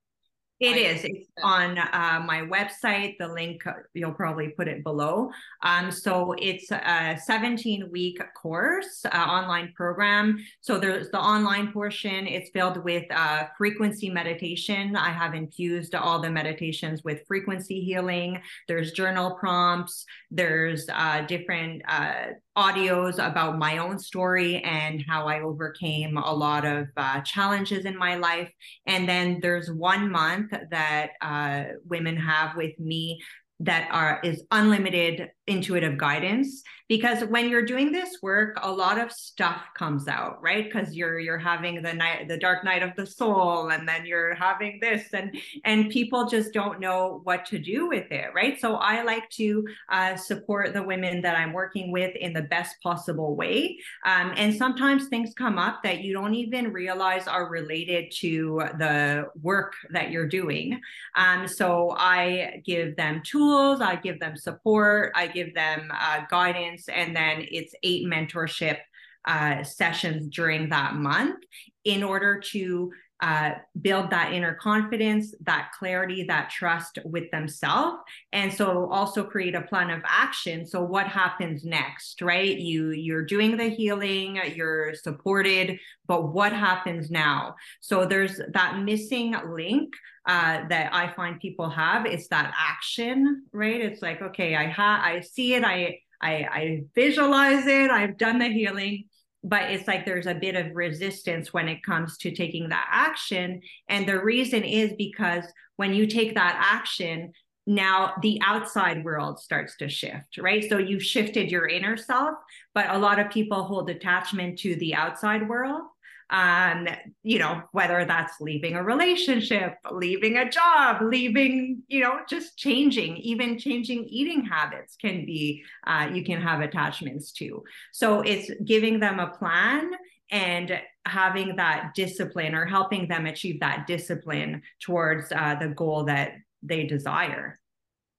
It 0.59 0.75
is. 0.75 1.05
It's 1.05 1.29
on 1.41 1.77
uh, 1.77 2.21
my 2.25 2.41
website. 2.41 3.17
The 3.17 3.29
link, 3.29 3.65
uh, 3.65 3.75
you'll 3.93 4.11
probably 4.11 4.49
put 4.49 4.67
it 4.67 4.83
below. 4.83 5.31
Um, 5.63 5.89
so 5.89 6.35
it's 6.37 6.69
a 6.69 7.17
17 7.23 7.89
week 7.89 8.19
course, 8.35 9.05
uh, 9.05 9.17
online 9.17 9.71
program. 9.73 10.37
So 10.59 10.77
there's 10.77 11.11
the 11.11 11.19
online 11.19 11.71
portion. 11.71 12.27
It's 12.27 12.49
filled 12.49 12.83
with 12.83 13.05
uh, 13.09 13.45
frequency 13.57 14.09
meditation. 14.09 14.97
I 14.97 15.11
have 15.11 15.33
infused 15.33 15.95
all 15.95 16.19
the 16.19 16.29
meditations 16.29 17.05
with 17.05 17.25
frequency 17.25 17.79
healing. 17.79 18.41
There's 18.67 18.91
journal 18.91 19.37
prompts. 19.39 20.05
There's 20.29 20.89
uh, 20.93 21.21
different 21.21 21.83
uh, 21.87 22.33
audios 22.57 23.13
about 23.25 23.57
my 23.57 23.77
own 23.77 23.97
story 23.97 24.61
and 24.63 25.01
how 25.07 25.27
I 25.27 25.39
overcame 25.41 26.17
a 26.17 26.33
lot 26.33 26.65
of 26.65 26.87
uh, 26.97 27.21
challenges 27.21 27.85
in 27.85 27.97
my 27.97 28.15
life. 28.15 28.51
And 28.85 29.07
then 29.07 29.39
there's 29.41 29.71
one 29.71 30.11
month 30.11 30.48
that 30.71 31.11
uh, 31.21 31.63
women 31.85 32.17
have 32.17 32.55
with 32.55 32.77
me 32.79 33.19
that 33.61 33.89
are 33.91 34.21
is 34.23 34.43
unlimited 34.51 35.29
intuitive 35.49 35.97
guidance 35.97 36.63
because 36.87 37.23
when 37.25 37.49
you're 37.49 37.65
doing 37.65 37.91
this 37.91 38.17
work 38.21 38.57
a 38.63 38.71
lot 38.71 38.99
of 38.99 39.11
stuff 39.11 39.61
comes 39.77 40.07
out 40.07 40.41
right? 40.41 40.65
Because 40.65 40.95
you're 40.95 41.19
you're 41.19 41.37
having 41.37 41.81
the 41.81 41.93
night 41.93 42.27
the 42.27 42.37
dark 42.37 42.63
night 42.63 42.83
of 42.83 42.95
the 42.95 43.05
soul 43.05 43.69
and 43.69 43.87
then 43.87 44.05
you're 44.05 44.35
having 44.35 44.79
this 44.81 45.13
and 45.13 45.37
and 45.65 45.89
people 45.89 46.27
just 46.27 46.53
don't 46.53 46.79
know 46.79 47.21
what 47.23 47.45
to 47.47 47.59
do 47.59 47.87
with 47.87 48.11
it 48.11 48.27
right? 48.33 48.59
So 48.59 48.75
i 48.75 49.03
like 49.03 49.29
to 49.31 49.67
uh, 49.89 50.15
support 50.15 50.73
the 50.73 50.83
women 50.83 51.21
that 51.21 51.35
i'm 51.35 51.53
working 51.53 51.91
with 51.91 52.15
in 52.15 52.33
the 52.33 52.43
best 52.43 52.75
possible 52.81 53.35
way. 53.35 53.77
Um, 54.05 54.33
and 54.35 54.53
sometimes 54.53 55.07
things 55.07 55.33
come 55.33 55.57
up 55.57 55.83
that 55.83 56.01
you 56.01 56.13
don't 56.13 56.35
even 56.35 56.71
realize 56.71 57.27
are 57.27 57.49
related 57.49 58.11
to 58.19 58.63
the 58.77 59.27
work 59.41 59.73
that 59.91 60.11
you're 60.11 60.27
doing. 60.27 60.79
Um, 61.15 61.47
so 61.47 61.95
i 61.97 62.61
give 62.65 62.95
them 62.95 63.21
tools 63.23 63.81
i 63.81 63.95
give 63.95 64.19
them 64.19 64.35
support 64.35 65.11
i 65.15 65.27
give 65.39 65.53
them 65.55 65.91
uh, 65.93 66.21
guidance 66.29 66.87
and 66.89 67.15
then 67.15 67.45
it's 67.49 67.73
eight 67.83 68.05
mentorship 68.05 68.77
uh, 69.25 69.63
sessions 69.63 70.27
during 70.27 70.69
that 70.69 70.95
month 70.95 71.39
in 71.83 72.03
order 72.03 72.39
to 72.39 72.91
uh, 73.21 73.51
build 73.81 74.09
that 74.09 74.31
inner 74.31 74.53
confidence, 74.53 75.35
that 75.41 75.71
clarity, 75.77 76.23
that 76.23 76.49
trust 76.49 76.99
with 77.03 77.29
themselves. 77.31 77.97
And 78.31 78.53
so 78.53 78.89
also 78.89 79.25
create 79.25 79.55
a 79.55 79.61
plan 79.61 79.89
of 79.89 80.01
action. 80.05 80.65
So 80.65 80.81
what 80.81 81.05
happens 81.07 81.65
next, 81.65 82.21
right? 82.21 82.57
You 82.57 82.91
you're 82.91 83.25
doing 83.25 83.57
the 83.57 83.69
healing, 83.69 84.39
you're 84.55 84.95
supported, 84.95 85.79
but 86.07 86.31
what 86.31 86.53
happens 86.53 87.11
now? 87.11 87.55
So 87.81 88.05
there's 88.05 88.39
that 88.53 88.79
missing 88.79 89.35
link 89.53 89.93
uh, 90.29 90.67
that 90.67 90.93
I 90.93 91.11
find 91.13 91.39
people 91.39 91.71
have. 91.71 92.05
It's 92.05 92.27
that 92.27 92.53
action, 92.55 93.45
right? 93.51 93.81
It's 93.81 94.03
like, 94.03 94.21
okay, 94.21 94.55
I 94.55 94.67
have 94.67 95.01
I 95.03 95.21
see 95.21 95.55
it, 95.55 95.63
I 95.63 96.01
I, 96.21 96.33
I 96.51 96.81
visualize 96.93 97.65
it, 97.65 97.89
I've 97.89 98.15
done 98.17 98.37
the 98.37 98.49
healing, 98.49 99.05
but 99.43 99.71
it's 99.71 99.87
like 99.87 100.05
there's 100.05 100.27
a 100.27 100.35
bit 100.35 100.55
of 100.55 100.75
resistance 100.75 101.51
when 101.51 101.67
it 101.67 101.81
comes 101.81 102.15
to 102.17 102.31
taking 102.31 102.69
that 102.69 102.87
action. 102.91 103.61
And 103.87 104.07
the 104.07 104.23
reason 104.23 104.63
is 104.63 104.93
because 104.99 105.45
when 105.77 105.95
you 105.95 106.05
take 106.05 106.35
that 106.35 106.61
action, 106.63 107.31
now 107.65 108.13
the 108.21 108.39
outside 108.45 109.03
world 109.03 109.39
starts 109.39 109.77
to 109.77 109.89
shift, 109.89 110.37
right? 110.37 110.63
So 110.69 110.77
you've 110.77 111.03
shifted 111.03 111.49
your 111.49 111.67
inner 111.67 111.97
self, 111.97 112.35
but 112.75 112.89
a 112.89 112.99
lot 112.99 113.17
of 113.17 113.31
people 113.31 113.63
hold 113.63 113.89
attachment 113.89 114.59
to 114.59 114.75
the 114.75 114.93
outside 114.93 115.49
world 115.49 115.83
um, 116.29 116.87
you 117.23 117.39
know, 117.39 117.63
whether 117.71 118.05
that's 118.05 118.39
leaving 118.39 118.75
a 118.75 118.83
relationship, 118.83 119.75
leaving 119.91 120.37
a 120.37 120.49
job, 120.49 121.01
leaving, 121.01 121.81
you 121.87 122.01
know, 122.01 122.19
just 122.29 122.57
changing, 122.57 123.17
even 123.17 123.57
changing 123.57 124.05
eating 124.05 124.45
habits 124.45 124.95
can 124.95 125.25
be, 125.25 125.63
uh, 125.87 126.09
you 126.13 126.23
can 126.23 126.39
have 126.39 126.61
attachments 126.61 127.31
to. 127.33 127.63
So 127.91 128.21
it's 128.21 128.51
giving 128.63 128.99
them 128.99 129.19
a 129.19 129.27
plan 129.27 129.91
and 130.31 130.79
having 131.05 131.55
that 131.55 131.95
discipline 131.95 132.53
or 132.53 132.65
helping 132.65 133.07
them 133.07 133.25
achieve 133.25 133.59
that 133.61 133.87
discipline 133.87 134.61
towards 134.79 135.31
uh, 135.31 135.55
the 135.59 135.69
goal 135.69 136.03
that 136.05 136.33
they 136.61 136.85
desire. 136.85 137.59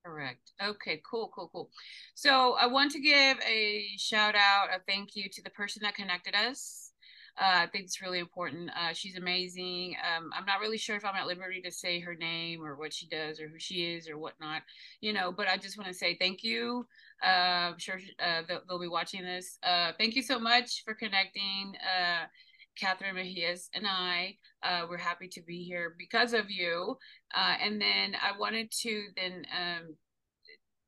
Correct. 0.05 0.53
Okay, 0.61 1.01
cool, 1.09 1.31
cool, 1.33 1.51
cool. 1.53 1.71
So 2.15 2.57
I 2.59 2.67
want 2.67 2.91
to 2.93 3.01
give 3.01 3.39
a 3.47 3.87
shout 3.99 4.35
out, 4.35 4.69
a 4.75 4.81
thank 4.89 5.15
you 5.15 5.29
to 5.31 5.43
the 5.43 5.51
person 5.51 5.83
that 5.85 5.95
connected 5.95 6.35
us 6.35 6.90
uh, 7.41 7.63
I 7.63 7.67
think 7.69 7.85
it's 7.87 8.03
really 8.03 8.19
important. 8.19 8.71
Uh, 8.71 8.93
she's 8.93 9.17
amazing. 9.17 9.97
Um, 10.05 10.31
I'm 10.37 10.45
not 10.45 10.61
really 10.61 10.77
sure 10.77 10.97
if 10.97 11.07
I'm 11.07 11.17
at 11.17 11.27
liberty 11.27 11.63
to 11.63 11.71
say 11.71 11.99
her 12.01 12.15
name 12.15 12.63
or 12.63 12.77
what 12.77 12.93
she 12.93 13.09
does 13.09 13.41
or 13.41 13.49
who 13.49 13.59
she 13.59 13.95
is 13.95 14.11
or 14.11 14.19
whatnot, 14.19 14.61
you 15.01 15.15
know, 15.15 15.33
but 15.33 15.49
I 15.49 15.57
just 15.57 15.79
want 15.79 15.89
to 15.89 15.95
say 15.95 16.17
thank 16.21 16.45
you. 16.45 16.87
Uh, 17.25 17.73
I'm 17.73 17.79
sure 17.79 17.99
uh, 18.23 18.43
they'll, 18.47 18.61
they'll, 18.69 18.79
be 18.79 18.89
watching 18.89 19.25
this. 19.25 19.59
Uh, 19.63 19.93
thank 19.99 20.17
you 20.17 20.23
so 20.23 20.39
much 20.39 20.83
for 20.85 20.93
connecting. 20.93 21.73
Uh, 21.83 22.27
Kathryne 22.79 23.15
Mejias 23.15 23.69
and 23.75 23.87
I, 23.87 24.37
we're 24.89 24.99
happy 24.99 25.29
to 25.29 25.43
be 25.43 25.65
here 25.65 25.95
because 25.99 26.35
of 26.35 26.51
you. 26.51 26.97
and 27.35 27.81
then 27.81 28.17
I 28.23 28.39
wanted 28.39 28.71
to 28.83 29.05
then 29.17 29.47
um, 29.59 29.97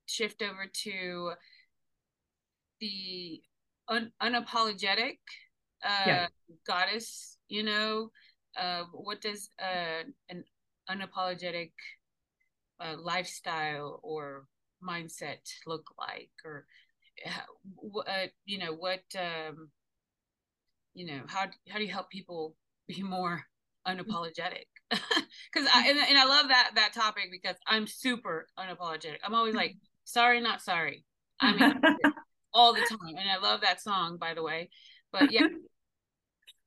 shift 0.07 0.43
over 0.43 0.67
to 0.85 1.33
the 2.81 3.41
un- 3.89 4.13
unapologetic 4.23 5.19
uh, 5.85 6.07
yeah. 6.07 6.27
goddess 6.67 7.39
you 7.49 7.63
know 7.63 8.11
uh, 8.61 8.85
what 8.93 9.21
does 9.21 9.49
uh, 9.61 10.03
an 10.29 10.45
unapologetic 10.91 11.73
uh, 12.81 12.97
lifestyle 12.99 14.01
or 14.03 14.47
mindset 14.87 15.39
look 15.67 15.87
like 15.99 16.31
or 16.45 16.67
uh, 18.07 18.27
you 18.45 18.59
know 18.59 18.75
what 18.75 19.03
um, 19.17 19.71
you 20.95 21.07
know 21.07 21.21
how 21.27 21.47
how 21.69 21.79
do 21.79 21.85
you 21.85 21.93
help 21.93 22.11
people 22.11 22.55
be 22.89 23.03
more 23.03 23.43
unapologetic 23.87 24.67
because 24.91 25.69
I 25.73 25.89
and, 25.89 25.99
and 25.99 26.19
I 26.19 26.25
love 26.25 26.49
that 26.49 26.73
that 26.75 26.93
topic 26.93 27.29
because 27.31 27.57
I'm 27.67 27.87
super 27.87 28.47
unapologetic. 28.59 29.19
I'm 29.25 29.35
always 29.35 29.55
like 29.55 29.77
sorry 30.05 30.41
not 30.41 30.61
sorry. 30.63 31.05
I 31.41 31.57
mean 31.57 31.81
all 32.55 32.75
the 32.75 32.81
time 32.81 33.17
and 33.17 33.31
I 33.31 33.39
love 33.39 33.63
that 33.63 33.81
song 33.81 34.19
by 34.19 34.35
the 34.35 34.43
way. 34.43 34.71
But 35.13 35.33
yeah, 35.33 35.47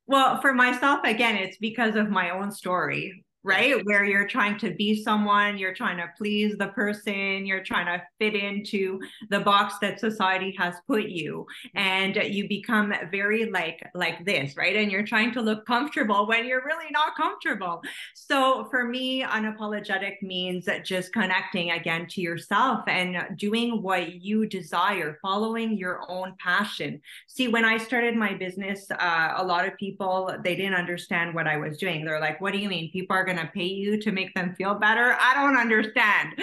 well, 0.06 0.40
for 0.40 0.54
myself, 0.54 1.00
again, 1.04 1.36
it's 1.36 1.58
because 1.58 1.96
of 1.96 2.08
my 2.08 2.30
own 2.30 2.50
story 2.52 3.24
right? 3.46 3.80
Where 3.84 4.04
you're 4.04 4.26
trying 4.26 4.58
to 4.58 4.74
be 4.74 5.00
someone, 5.02 5.56
you're 5.56 5.72
trying 5.72 5.98
to 5.98 6.10
please 6.18 6.58
the 6.58 6.66
person, 6.68 7.46
you're 7.46 7.62
trying 7.62 7.86
to 7.86 8.02
fit 8.18 8.34
into 8.34 8.98
the 9.30 9.38
box 9.38 9.76
that 9.80 10.00
society 10.00 10.52
has 10.58 10.74
put 10.88 11.04
you. 11.04 11.46
And 11.76 12.16
you 12.16 12.48
become 12.48 12.92
very 13.12 13.48
like 13.48 13.88
like 13.94 14.24
this, 14.24 14.56
right? 14.56 14.74
And 14.74 14.90
you're 14.90 15.06
trying 15.06 15.32
to 15.34 15.40
look 15.40 15.64
comfortable 15.64 16.26
when 16.26 16.44
you're 16.44 16.64
really 16.64 16.90
not 16.90 17.16
comfortable. 17.16 17.82
So 18.14 18.66
for 18.68 18.84
me, 18.84 19.22
unapologetic 19.22 20.20
means 20.22 20.68
just 20.84 21.12
connecting 21.12 21.70
again 21.70 22.08
to 22.10 22.20
yourself 22.20 22.80
and 22.88 23.38
doing 23.38 23.80
what 23.80 24.14
you 24.24 24.46
desire, 24.46 25.18
following 25.22 25.78
your 25.78 26.02
own 26.08 26.34
passion. 26.40 27.00
See, 27.28 27.46
when 27.46 27.64
I 27.64 27.78
started 27.78 28.16
my 28.16 28.34
business, 28.34 28.90
uh, 28.90 29.34
a 29.36 29.44
lot 29.44 29.68
of 29.68 29.76
people 29.76 30.36
they 30.42 30.56
didn't 30.56 30.74
understand 30.74 31.32
what 31.32 31.46
I 31.46 31.56
was 31.56 31.78
doing. 31.78 32.04
They're 32.04 32.20
like, 32.20 32.40
"What 32.40 32.52
do 32.52 32.58
you 32.58 32.68
mean? 32.68 32.90
People 32.90 33.14
are 33.16 33.24
going 33.24 33.35
going 33.36 33.46
to 33.46 33.52
pay 33.52 33.66
you 33.66 34.00
to 34.00 34.12
make 34.12 34.34
them 34.34 34.54
feel 34.56 34.74
better. 34.74 35.16
I 35.20 35.34
don't 35.34 35.56
understand. 35.56 36.34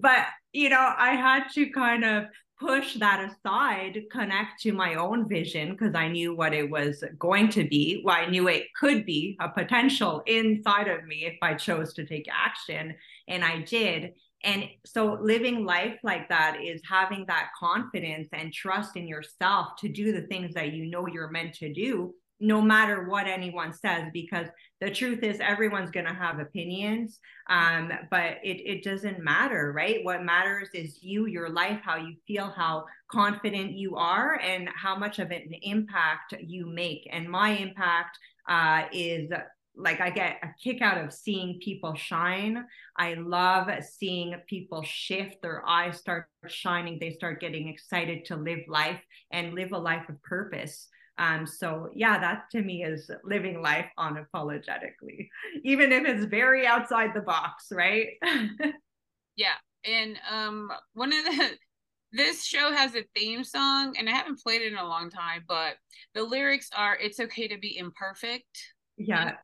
But, 0.00 0.26
you 0.52 0.68
know, 0.68 0.94
I 0.96 1.14
had 1.14 1.48
to 1.54 1.70
kind 1.70 2.04
of 2.04 2.24
push 2.60 2.94
that 2.94 3.20
aside, 3.20 4.02
connect 4.10 4.60
to 4.62 4.72
my 4.72 4.94
own 4.94 5.28
vision 5.28 5.72
because 5.72 5.94
I 5.94 6.08
knew 6.08 6.34
what 6.34 6.54
it 6.54 6.70
was 6.70 7.02
going 7.18 7.48
to 7.50 7.68
be. 7.68 8.02
Well, 8.04 8.16
I 8.16 8.26
knew 8.26 8.48
it 8.48 8.66
could 8.78 9.04
be 9.04 9.36
a 9.40 9.48
potential 9.48 10.22
inside 10.26 10.88
of 10.88 11.04
me 11.04 11.24
if 11.26 11.36
I 11.42 11.54
chose 11.54 11.92
to 11.94 12.06
take 12.06 12.26
action. 12.32 12.94
And 13.28 13.44
I 13.44 13.62
did. 13.62 14.12
And 14.44 14.64
so 14.84 15.18
living 15.20 15.64
life 15.64 15.98
like 16.02 16.28
that 16.28 16.58
is 16.62 16.82
having 16.88 17.24
that 17.26 17.48
confidence 17.58 18.28
and 18.32 18.52
trust 18.52 18.94
in 18.96 19.08
yourself 19.08 19.68
to 19.78 19.88
do 19.88 20.12
the 20.12 20.26
things 20.26 20.54
that 20.54 20.72
you 20.72 20.86
know 20.86 21.06
you're 21.06 21.30
meant 21.30 21.54
to 21.54 21.72
do 21.72 22.14
no 22.40 22.60
matter 22.60 23.08
what 23.08 23.26
anyone 23.26 23.72
says 23.72 24.04
because 24.12 24.46
the 24.80 24.90
truth 24.90 25.22
is 25.22 25.38
everyone's 25.40 25.90
going 25.90 26.06
to 26.06 26.12
have 26.12 26.38
opinions 26.38 27.20
um, 27.48 27.92
but 28.10 28.38
it, 28.42 28.60
it 28.64 28.84
doesn't 28.84 29.22
matter 29.22 29.72
right 29.72 30.04
what 30.04 30.24
matters 30.24 30.68
is 30.74 31.02
you 31.02 31.26
your 31.26 31.48
life 31.48 31.80
how 31.82 31.96
you 31.96 32.14
feel 32.26 32.52
how 32.56 32.84
confident 33.10 33.72
you 33.72 33.96
are 33.96 34.38
and 34.40 34.68
how 34.74 34.96
much 34.96 35.18
of 35.18 35.30
an 35.30 35.48
impact 35.62 36.34
you 36.40 36.66
make 36.66 37.08
and 37.12 37.28
my 37.28 37.50
impact 37.50 38.18
uh, 38.48 38.82
is 38.92 39.30
like 39.76 40.00
I 40.00 40.10
get 40.10 40.38
a 40.42 40.48
kick 40.62 40.82
out 40.82 41.02
of 41.02 41.12
seeing 41.12 41.58
people 41.60 41.94
shine. 41.94 42.64
I 42.96 43.14
love 43.14 43.68
seeing 43.84 44.34
people 44.46 44.82
shift, 44.82 45.42
their 45.42 45.66
eyes 45.66 45.98
start 45.98 46.26
shining, 46.46 46.98
they 47.00 47.10
start 47.10 47.40
getting 47.40 47.68
excited 47.68 48.24
to 48.26 48.36
live 48.36 48.60
life 48.68 49.00
and 49.32 49.54
live 49.54 49.72
a 49.72 49.78
life 49.78 50.08
of 50.08 50.22
purpose. 50.22 50.88
Um, 51.16 51.46
so 51.46 51.90
yeah, 51.94 52.18
that 52.18 52.50
to 52.52 52.62
me 52.62 52.84
is 52.84 53.10
living 53.24 53.62
life 53.62 53.86
unapologetically, 53.98 55.28
even 55.64 55.92
if 55.92 56.04
it's 56.04 56.24
very 56.24 56.66
outside 56.66 57.10
the 57.14 57.20
box, 57.20 57.68
right? 57.70 58.08
yeah. 59.36 59.54
And 59.84 60.18
um 60.30 60.70
one 60.94 61.12
of 61.12 61.24
the 61.24 61.50
this 62.12 62.44
show 62.44 62.72
has 62.72 62.94
a 62.94 63.04
theme 63.16 63.42
song 63.42 63.94
and 63.98 64.08
I 64.08 64.12
haven't 64.12 64.40
played 64.40 64.62
it 64.62 64.72
in 64.72 64.78
a 64.78 64.86
long 64.86 65.10
time, 65.10 65.44
but 65.46 65.74
the 66.14 66.22
lyrics 66.22 66.70
are 66.74 66.96
it's 66.96 67.20
okay 67.20 67.48
to 67.48 67.58
be 67.58 67.76
imperfect. 67.76 68.74
Yeah. 68.96 69.34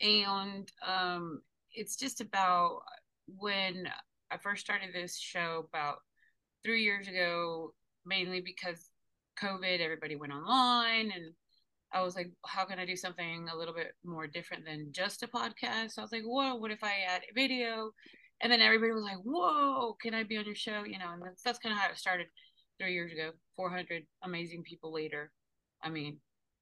And 0.00 0.68
um 0.86 1.40
it's 1.72 1.96
just 1.96 2.20
about 2.20 2.80
when 3.26 3.88
I 4.30 4.38
first 4.38 4.64
started 4.64 4.90
this 4.92 5.18
show 5.18 5.66
about 5.72 5.98
three 6.64 6.82
years 6.82 7.08
ago, 7.08 7.74
mainly 8.04 8.40
because 8.40 8.89
COVID, 9.42 9.80
everybody 9.80 10.16
went 10.16 10.32
online 10.32 11.12
and 11.14 11.32
I 11.92 12.02
was 12.02 12.14
like, 12.14 12.30
how 12.46 12.64
can 12.64 12.78
I 12.78 12.86
do 12.86 12.96
something 12.96 13.48
a 13.52 13.56
little 13.56 13.74
bit 13.74 13.92
more 14.04 14.26
different 14.26 14.64
than 14.64 14.92
just 14.92 15.22
a 15.22 15.28
podcast? 15.28 15.92
So 15.92 16.02
I 16.02 16.04
was 16.04 16.12
like, 16.12 16.22
whoa, 16.24 16.54
what 16.54 16.70
if 16.70 16.84
I 16.84 16.92
add 17.08 17.22
video? 17.34 17.90
And 18.40 18.50
then 18.50 18.60
everybody 18.60 18.92
was 18.92 19.04
like, 19.04 19.18
"Whoa, 19.22 19.96
can 20.00 20.14
I 20.14 20.22
be 20.22 20.38
on 20.38 20.46
your 20.46 20.54
show?" 20.54 20.84
You 20.84 20.98
know, 20.98 21.12
and 21.12 21.22
that's, 21.22 21.42
that's 21.42 21.58
kind 21.58 21.74
of 21.74 21.78
how 21.78 21.90
it 21.90 21.98
started 21.98 22.26
three 22.78 22.94
years 22.94 23.12
ago. 23.12 23.32
Four 23.56 23.70
hundred 23.70 24.04
amazing 24.22 24.62
people 24.62 24.92
later. 24.92 25.30
I 25.82 25.90
mean, 25.90 26.18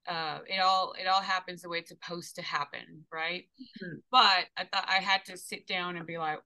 uh, 0.09 0.41
it 0.49 0.59
all 0.59 0.95
it 1.01 1.07
all 1.07 1.23
happens 1.23 1.63
the 1.63 1.69
way 1.69 1.79
it's 1.79 1.91
supposed 1.91 2.35
to 2.37 2.43
happen, 2.43 3.05
right? 3.13 3.45
Mm-hmm. 3.83 3.99
But 4.11 4.47
I 4.57 4.65
thought 4.65 4.89
I 4.89 5.01
had 5.01 5.25
to 5.27 5.37
sit 5.37 5.67
down 5.69 5.97
and 5.97 6.07
be 6.07 6.19
like, 6.19 6.39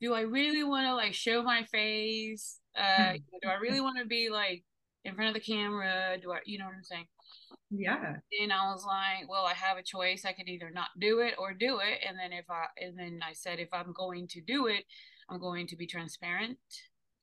do 0.00 0.12
I 0.12 0.20
really 0.20 0.62
want 0.62 0.86
to 0.86 0.94
like 0.94 1.14
show 1.14 1.42
my 1.42 1.64
face? 1.64 2.58
Uh, 2.76 2.82
mm-hmm. 2.82 3.16
do 3.42 3.48
I 3.48 3.54
really 3.54 3.80
want 3.80 3.98
to 3.98 4.06
be 4.06 4.28
like 4.28 4.62
in 5.06 5.14
front 5.14 5.28
of 5.28 5.34
the 5.34 5.52
camera? 5.52 6.18
Do 6.20 6.32
I, 6.32 6.38
you 6.44 6.58
know 6.58 6.66
what 6.66 6.74
I'm 6.74 6.82
saying? 6.82 7.06
Yeah. 7.70 8.16
And 8.40 8.52
I 8.52 8.70
was 8.70 8.84
like, 8.84 9.28
well, 9.28 9.44
I 9.44 9.54
have 9.54 9.78
a 9.78 9.82
choice. 9.82 10.24
I 10.24 10.32
could 10.32 10.48
either 10.48 10.70
not 10.70 10.88
do 11.00 11.20
it 11.20 11.34
or 11.38 11.52
do 11.52 11.78
it. 11.78 12.00
And 12.06 12.18
then 12.18 12.32
if 12.32 12.46
I, 12.50 12.66
and 12.78 12.98
then 12.98 13.20
I 13.26 13.32
said, 13.32 13.58
if 13.58 13.68
I'm 13.72 13.92
going 13.92 14.28
to 14.28 14.40
do 14.40 14.66
it, 14.66 14.84
I'm 15.28 15.40
going 15.40 15.66
to 15.68 15.76
be 15.76 15.86
transparent, 15.86 16.58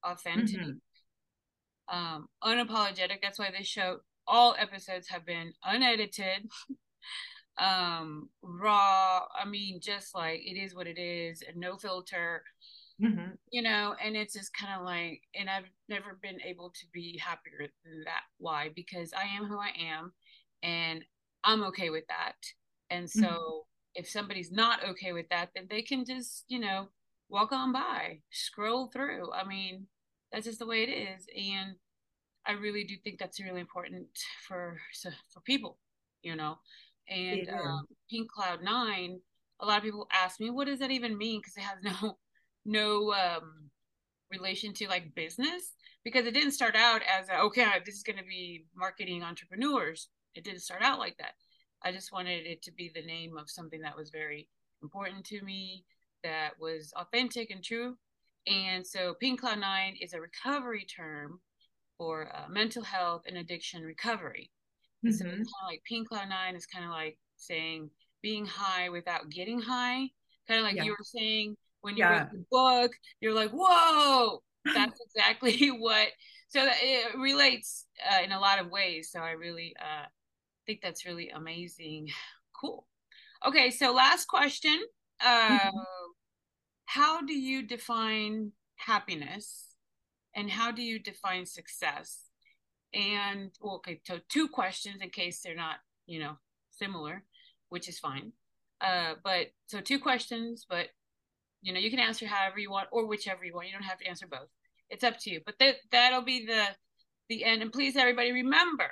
authentic, 0.04 0.60
mm-hmm. 0.60 1.96
um, 1.96 2.28
unapologetic. 2.44 3.22
That's 3.22 3.40
why 3.40 3.52
this 3.58 3.68
show, 3.68 4.00
all 4.28 4.56
episodes 4.58 5.08
have 5.10 5.26
been 5.26 5.54
unedited, 5.64 6.50
um, 7.58 8.30
raw. 8.42 9.22
I 9.40 9.46
mean, 9.48 9.80
just 9.82 10.16
like 10.16 10.42
it 10.44 10.58
is 10.58 10.76
what 10.76 10.88
it 10.88 11.00
is, 11.00 11.44
and 11.48 11.58
no 11.58 11.78
filter. 11.78 12.44
Mm-hmm. 13.04 13.32
You 13.52 13.62
know, 13.62 13.96
and 14.04 14.16
it's 14.16 14.34
just 14.34 14.56
kind 14.56 14.80
of 14.80 14.86
like, 14.86 15.22
and 15.36 15.50
I've 15.50 15.70
never 15.90 16.18
been 16.22 16.42
able 16.42 16.70
to 16.70 16.86
be 16.94 17.20
happier 17.24 17.70
than 17.84 18.04
that. 18.06 18.24
Why? 18.38 18.70
Because 18.76 19.12
I 19.14 19.36
am 19.38 19.46
who 19.46 19.60
I 19.60 19.72
am 19.92 20.14
and 20.62 21.04
I'm 21.44 21.64
okay 21.66 21.90
with 21.90 22.06
that. 22.08 22.36
And 22.90 23.10
so 23.10 23.26
mm-hmm. 23.28 23.60
if 23.96 24.10
somebody's 24.10 24.52
not 24.52 24.88
okay 24.92 25.14
with 25.14 25.28
that, 25.30 25.50
then 25.56 25.68
they 25.70 25.82
can 25.82 26.06
just, 26.06 26.46
you 26.48 26.60
know, 26.60 26.88
walk 27.30 27.52
on 27.52 27.74
by, 27.74 28.20
scroll 28.32 28.88
through. 28.88 29.32
I 29.34 29.46
mean, 29.46 29.88
that's 30.32 30.46
just 30.46 30.60
the 30.60 30.68
way 30.68 30.84
it 30.84 30.90
is. 30.90 31.26
And 31.36 31.76
I 32.46 32.54
really 32.54 32.84
do 32.84 32.96
think 33.04 33.20
that's 33.20 33.42
really 33.42 33.62
important 33.62 34.08
for 34.48 34.78
for 35.00 35.40
people, 35.42 35.78
you 36.22 36.36
know. 36.36 36.58
And 37.10 37.50
um, 37.50 37.86
Pink 38.10 38.32
Cloud 38.32 38.64
Nine, 38.64 39.20
a 39.60 39.66
lot 39.66 39.78
of 39.78 39.84
people 39.84 40.08
ask 40.12 40.40
me, 40.40 40.50
what 40.50 40.68
does 40.68 40.80
that 40.80 40.92
even 40.92 41.18
mean? 41.18 41.40
Because 41.42 41.58
it 41.58 41.62
has 41.62 41.78
no 42.02 42.18
no 42.66 43.14
um, 43.14 43.70
relation 44.32 44.74
to 44.74 44.88
like 44.88 45.16
business. 45.16 45.74
Because 46.04 46.26
it 46.26 46.34
didn't 46.34 46.52
start 46.52 46.76
out 46.76 47.02
as 47.04 47.30
a, 47.30 47.40
okay, 47.44 47.66
this 47.86 47.96
is 47.96 48.04
going 48.04 48.18
to 48.18 48.26
be 48.26 48.66
marketing 48.76 49.24
entrepreneurs 49.24 50.10
it 50.36 50.44
didn't 50.44 50.62
start 50.62 50.82
out 50.82 51.00
like 51.00 51.18
that. 51.18 51.34
I 51.84 51.92
just 51.92 52.12
wanted 52.12 52.46
it 52.46 52.62
to 52.64 52.72
be 52.72 52.92
the 52.94 53.06
name 53.06 53.38
of 53.38 53.50
something 53.50 53.82
that 53.82 53.98
was 53.98 54.10
very 54.10 54.48
important 54.82 55.26
to 55.26 55.42
me, 55.42 55.86
that 56.24 56.52
was 56.60 56.94
authentic 56.96 57.52
and 57.52 57.64
true. 57.64 57.98
And 58.48 58.86
so 58.86 59.16
Pink 59.20 59.42
Cloud 59.42 59.60
Nine 59.60 59.96
is 60.02 60.14
a 60.14 60.22
recovery 60.22 60.86
term 60.86 61.40
for 61.98 62.30
uh, 62.34 62.50
mental 62.50 62.84
health 62.84 63.24
and 63.28 63.38
addiction 63.38 63.84
recovery. 63.84 64.50
Mm-hmm. 65.06 65.12
So 65.12 65.26
it's 65.26 65.34
kind 65.34 65.42
of 65.42 65.68
like 65.68 65.84
Pink 65.86 66.10
Cloud 66.10 66.30
Nine 66.30 66.56
is 66.56 66.66
kind 66.66 66.86
of 66.86 66.92
like 66.92 67.18
saying 67.38 67.90
being 68.22 68.46
high 68.46 68.90
without 68.90 69.30
getting 69.30 69.60
high. 69.60 70.10
Kind 70.48 70.60
of 70.60 70.66
like 70.66 70.76
yeah. 70.76 70.84
you 70.84 70.92
were 70.92 70.98
saying 71.04 71.56
when 71.84 71.98
you 71.98 72.04
yeah. 72.04 72.20
read 72.20 72.30
the 72.32 72.46
book, 72.50 72.94
you're 73.20 73.34
like, 73.34 73.52
whoa, 73.52 74.42
that's 74.74 75.00
exactly 75.16 75.68
what. 75.78 76.08
So 76.48 76.66
it 76.66 77.16
relates 77.18 77.86
uh, 78.10 78.24
in 78.24 78.32
a 78.32 78.40
lot 78.40 78.60
of 78.60 78.72
ways. 78.72 79.10
So 79.12 79.20
I 79.20 79.32
really 79.32 79.76
uh, 79.80 80.06
think 80.66 80.80
that's 80.82 81.06
really 81.06 81.30
amazing. 81.30 82.10
Cool. 82.60 82.88
Okay, 83.46 83.70
so 83.70 83.94
last 83.94 84.28
question. 84.28 84.80
Uh, 85.22 85.60
mm-hmm. 85.60 85.78
How 86.86 87.22
do 87.22 87.34
you 87.34 87.64
define 87.64 88.52
happiness 88.78 89.76
and 90.36 90.50
how 90.50 90.72
do 90.72 90.82
you 90.82 91.00
define 91.00 91.46
success? 91.46 92.22
And 92.94 93.52
well, 93.60 93.78
okay, 93.78 94.00
so 94.06 94.20
two 94.30 94.48
questions 94.48 94.98
in 95.02 95.10
case 95.10 95.42
they're 95.42 95.56
not, 95.56 95.78
you 96.06 96.20
know, 96.20 96.38
similar, 96.70 97.24
which 97.70 97.90
is 97.90 98.00
fine. 98.00 98.32
Uh, 98.80 99.16
but 99.24 99.48
so 99.66 99.82
two 99.82 100.00
questions, 100.00 100.66
but 100.70 100.88
you 101.64 101.74
know, 101.74 101.80
you 101.80 101.90
can 101.90 102.00
answer 102.00 102.28
however 102.28 102.60
you 102.60 102.70
want 102.70 102.90
or 102.92 103.08
whichever 103.08 103.44
you 103.44 103.56
want. 103.56 103.66
You 103.68 103.74
don't 103.74 103.82
have 103.84 103.98
to 104.00 104.08
answer 104.08 104.28
both. 104.28 104.50
It's 104.90 105.04
up 105.04 105.18
to 105.22 105.32
you. 105.32 105.42
But 105.46 105.56
that 105.60 105.76
that'll 105.92 106.22
be 106.22 106.46
the 106.46 106.66
the 107.30 107.46
end. 107.46 107.62
And 107.62 107.72
please, 107.72 107.96
everybody, 107.96 108.32
remember 108.32 108.90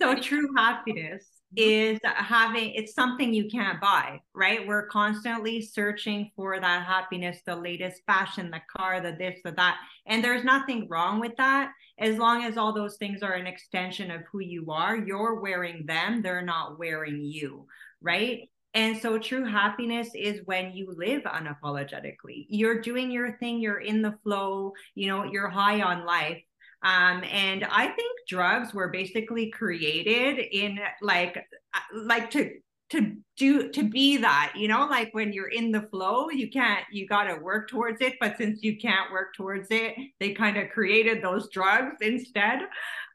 so 0.00 0.14
true 0.14 0.48
happiness 0.56 1.24
mm-hmm. 1.56 1.94
is 1.94 1.98
having 2.02 2.70
it's 2.74 2.94
something 2.94 3.32
you 3.32 3.48
can't 3.48 3.80
buy, 3.80 4.20
right? 4.34 4.66
We're 4.66 4.86
constantly 4.86 5.62
searching 5.62 6.30
for 6.36 6.60
that 6.60 6.86
happiness, 6.86 7.38
the 7.46 7.56
latest 7.56 8.02
fashion, 8.06 8.50
the 8.50 8.62
car, 8.76 9.00
the 9.00 9.16
this, 9.18 9.38
the 9.44 9.52
that. 9.52 9.78
And 10.06 10.22
there's 10.22 10.44
nothing 10.44 10.88
wrong 10.88 11.20
with 11.20 11.36
that 11.36 11.72
as 11.98 12.16
long 12.16 12.44
as 12.44 12.56
all 12.56 12.72
those 12.72 12.96
things 12.96 13.22
are 13.22 13.32
an 13.32 13.46
extension 13.46 14.10
of 14.10 14.22
who 14.30 14.38
you 14.40 14.70
are, 14.70 14.96
you're 14.96 15.40
wearing 15.40 15.84
them, 15.86 16.22
they're 16.22 16.42
not 16.42 16.78
wearing 16.78 17.20
you, 17.20 17.66
right? 18.00 18.48
And 18.74 18.96
so 18.98 19.18
true 19.18 19.44
happiness 19.44 20.10
is 20.14 20.42
when 20.44 20.72
you 20.72 20.94
live 20.96 21.22
unapologetically. 21.22 22.46
You're 22.48 22.80
doing 22.80 23.10
your 23.10 23.36
thing, 23.38 23.58
you're 23.58 23.80
in 23.80 24.02
the 24.02 24.16
flow, 24.22 24.74
you 24.94 25.08
know, 25.08 25.24
you're 25.24 25.48
high 25.48 25.82
on 25.82 26.06
life. 26.06 26.40
Um, 26.82 27.24
and 27.24 27.64
I 27.64 27.88
think 27.88 28.18
drugs 28.28 28.72
were 28.72 28.88
basically 28.88 29.50
created 29.50 30.38
in 30.38 30.78
like 31.02 31.36
uh, 31.74 31.80
like 31.92 32.30
to 32.32 32.52
to 32.90 33.16
do 33.36 33.68
to 33.70 33.82
be 33.88 34.16
that 34.16 34.52
you 34.56 34.68
know 34.68 34.86
like 34.86 35.12
when 35.12 35.32
you're 35.32 35.48
in 35.48 35.70
the 35.72 35.82
flow 35.90 36.30
you 36.30 36.48
can't 36.50 36.84
you 36.90 37.06
got 37.06 37.24
to 37.24 37.36
work 37.36 37.68
towards 37.68 38.00
it 38.00 38.14
but 38.20 38.36
since 38.38 38.62
you 38.62 38.78
can't 38.78 39.12
work 39.12 39.34
towards 39.34 39.68
it 39.70 39.94
they 40.20 40.32
kind 40.32 40.56
of 40.56 40.70
created 40.70 41.22
those 41.22 41.48
drugs 41.50 41.96
instead. 42.00 42.60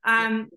Um 0.06 0.50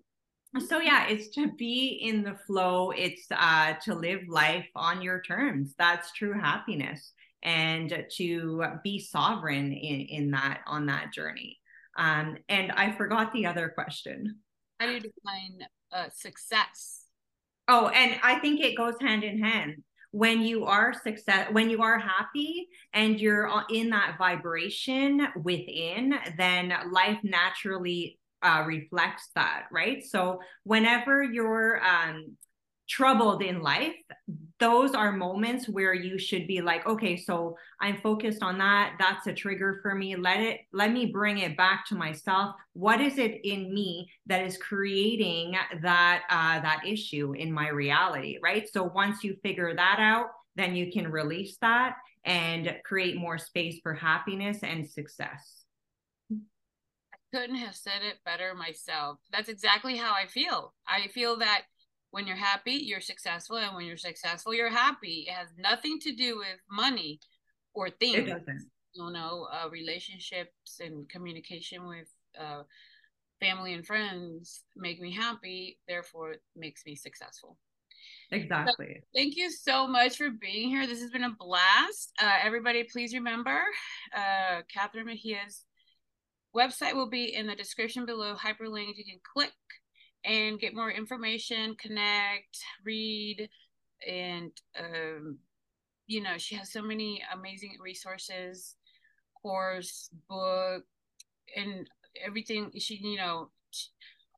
so 0.67 0.79
yeah 0.79 1.07
it's 1.07 1.29
to 1.29 1.51
be 1.53 1.99
in 2.03 2.23
the 2.23 2.35
flow 2.45 2.91
it's 2.91 3.25
uh 3.31 3.73
to 3.83 3.95
live 3.95 4.21
life 4.27 4.67
on 4.75 5.01
your 5.01 5.21
terms. 5.21 5.73
That's 5.79 6.11
true 6.11 6.33
happiness 6.33 7.13
and 7.43 8.05
to 8.17 8.63
be 8.83 8.99
sovereign 8.99 9.71
in 9.71 10.01
in 10.01 10.31
that 10.31 10.61
on 10.67 10.87
that 10.87 11.13
journey 11.13 11.56
um 11.97 12.37
and 12.49 12.71
i 12.73 12.91
forgot 12.91 13.33
the 13.33 13.45
other 13.45 13.69
question 13.69 14.37
how 14.79 14.85
do 14.85 14.93
you 14.93 14.99
define 14.99 15.67
uh, 15.91 16.07
success 16.13 17.07
Oh, 17.67 17.89
and 17.89 18.17
I 18.23 18.39
think 18.39 18.61
it 18.61 18.77
goes 18.77 18.95
hand 19.01 19.23
in 19.23 19.43
hand. 19.43 19.83
When 20.11 20.41
you 20.41 20.65
are 20.65 20.93
success, 20.93 21.49
when 21.51 21.69
you 21.69 21.81
are 21.81 21.99
happy 21.99 22.69
and 22.93 23.19
you're 23.19 23.51
in 23.69 23.89
that 23.89 24.15
vibration 24.17 25.27
within, 25.43 26.17
then 26.37 26.73
life 26.91 27.19
naturally 27.23 28.17
uh, 28.41 28.63
reflects 28.65 29.29
that, 29.35 29.65
right? 29.71 30.03
So 30.03 30.39
whenever 30.63 31.23
you're 31.23 31.83
um, 31.83 32.37
troubled 32.87 33.41
in 33.41 33.61
life, 33.61 33.93
those 34.59 34.93
are 34.93 35.11
moments 35.11 35.67
where 35.67 35.93
you 35.93 36.17
should 36.17 36.47
be 36.47 36.61
like, 36.61 36.85
okay, 36.87 37.17
so 37.17 37.57
I'm 37.79 37.97
focused 38.01 38.41
on 38.41 38.57
that. 38.57 38.95
That's 38.97 39.27
a 39.27 39.33
trigger 39.33 39.79
for 39.81 39.93
me. 39.93 40.15
Let 40.15 40.39
it, 40.39 40.61
let 40.73 40.91
me 40.91 41.07
bring 41.07 41.39
it 41.39 41.57
back 41.57 41.85
to 41.87 41.95
myself. 41.95 42.55
What 42.73 43.01
is 43.01 43.17
it 43.17 43.41
in 43.43 43.73
me 43.73 44.09
that 44.25 44.45
is 44.45 44.57
creating 44.57 45.55
that, 45.81 46.23
uh, 46.29 46.59
that 46.61 46.81
issue 46.87 47.33
in 47.33 47.51
my 47.51 47.69
reality? 47.69 48.39
Right. 48.41 48.67
So 48.71 48.83
once 48.83 49.23
you 49.23 49.35
figure 49.43 49.75
that 49.75 49.97
out, 49.99 50.27
then 50.55 50.75
you 50.75 50.91
can 50.91 51.11
release 51.11 51.57
that 51.61 51.95
and 52.25 52.75
create 52.83 53.15
more 53.15 53.37
space 53.37 53.79
for 53.83 53.93
happiness 53.93 54.59
and 54.63 54.89
success. 54.89 55.63
I 56.31 57.37
couldn't 57.37 57.57
have 57.57 57.75
said 57.75 58.01
it 58.01 58.17
better 58.25 58.55
myself. 58.55 59.19
That's 59.31 59.49
exactly 59.49 59.95
how 59.97 60.13
I 60.13 60.25
feel. 60.27 60.73
I 60.87 61.07
feel 61.09 61.37
that 61.37 61.63
when 62.11 62.27
you're 62.27 62.35
happy, 62.35 62.73
you're 62.73 63.01
successful, 63.01 63.57
and 63.57 63.75
when 63.75 63.85
you're 63.85 63.97
successful, 63.97 64.53
you're 64.53 64.69
happy. 64.69 65.25
It 65.27 65.33
has 65.33 65.49
nothing 65.57 65.99
to 65.99 66.13
do 66.13 66.37
with 66.37 66.57
money 66.69 67.19
or 67.73 67.89
things. 67.89 68.15
It 68.15 68.25
doesn't. 68.27 68.69
You 68.93 69.11
know, 69.11 69.47
uh, 69.51 69.69
relationships 69.69 70.79
and 70.79 71.07
communication 71.07 71.87
with 71.87 72.07
uh, 72.39 72.63
family 73.39 73.73
and 73.73 73.85
friends 73.85 74.63
make 74.75 74.99
me 74.99 75.11
happy. 75.11 75.77
Therefore, 75.87 76.31
it 76.31 76.41
makes 76.55 76.83
me 76.85 76.95
successful. 76.95 77.57
Exactly. 78.31 78.95
So, 78.97 79.07
thank 79.15 79.35
you 79.35 79.51
so 79.51 79.87
much 79.87 80.17
for 80.17 80.29
being 80.29 80.69
here. 80.69 80.87
This 80.87 81.01
has 81.01 81.11
been 81.11 81.23
a 81.23 81.35
blast. 81.37 82.11
Uh, 82.21 82.37
everybody, 82.41 82.83
please 82.83 83.13
remember 83.13 83.61
uh, 84.15 84.61
Kathryne 84.75 85.05
Mejia's 85.05 85.63
website 86.55 86.95
will 86.95 87.09
be 87.09 87.35
in 87.35 87.47
the 87.47 87.55
description 87.55 88.05
below, 88.05 88.35
hyperlinked. 88.35 88.97
You 88.97 89.05
can 89.05 89.19
click 89.33 89.53
and 90.25 90.59
get 90.59 90.75
more 90.75 90.91
information, 90.91 91.75
connect, 91.75 92.59
read, 92.83 93.49
and 94.07 94.51
um, 94.79 95.37
you 96.07 96.21
know, 96.21 96.37
she 96.37 96.55
has 96.55 96.71
so 96.71 96.81
many 96.81 97.21
amazing 97.33 97.75
resources, 97.81 98.75
course, 99.41 100.09
book, 100.29 100.83
and 101.55 101.87
everything. 102.25 102.71
She, 102.79 102.95
you 102.95 103.17
know, 103.17 103.49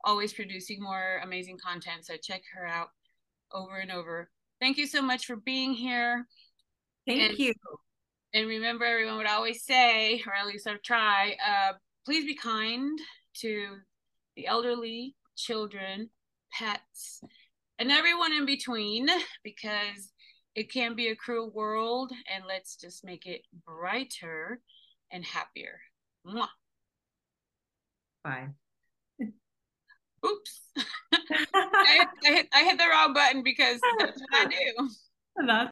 always 0.03 0.33
producing 0.33 0.81
more 0.81 1.19
amazing 1.23 1.57
content. 1.63 2.05
So 2.05 2.15
check 2.21 2.41
her 2.55 2.65
out 2.65 2.89
over 3.51 3.77
and 3.77 3.91
over. 3.91 4.29
Thank 4.59 4.77
you 4.77 4.87
so 4.87 5.01
much 5.01 5.25
for 5.25 5.35
being 5.35 5.73
here. 5.73 6.27
Thank 7.07 7.31
and, 7.31 7.39
you. 7.39 7.53
And 8.33 8.47
remember, 8.47 8.85
everyone 8.85 9.17
would 9.17 9.27
always 9.27 9.63
say, 9.63 10.21
or 10.27 10.33
at 10.33 10.47
least 10.47 10.67
I'll 10.67 10.77
try, 10.83 11.35
uh, 11.47 11.73
please 12.05 12.25
be 12.25 12.35
kind 12.35 12.99
to 13.37 13.77
the 14.35 14.47
elderly, 14.47 15.15
children, 15.39 16.09
pets, 16.51 17.21
and 17.79 17.91
everyone 17.91 18.33
in 18.33 18.45
between 18.45 19.07
because 19.43 20.11
it 20.55 20.71
can 20.71 20.95
be 20.95 21.07
a 21.07 21.15
cruel 21.15 21.49
world 21.51 22.11
and 22.33 22.43
let's 22.47 22.75
just 22.75 23.05
make 23.05 23.25
it 23.25 23.41
brighter 23.65 24.59
and 25.11 25.23
happier. 25.23 25.79
Mwah. 26.27 26.47
Bye. 28.23 28.49
Oops. 30.25 30.61
I, 31.13 31.17
hit, 31.95 32.07
I, 32.25 32.31
hit, 32.33 32.47
I 32.53 32.63
hit 32.63 32.77
the 32.77 32.87
wrong 32.89 33.13
button 33.13 33.41
because 33.43 33.79
that's 33.99 34.19
what 34.19 34.41
I 34.41 34.45
do. 34.45 34.89
That's 35.37 35.67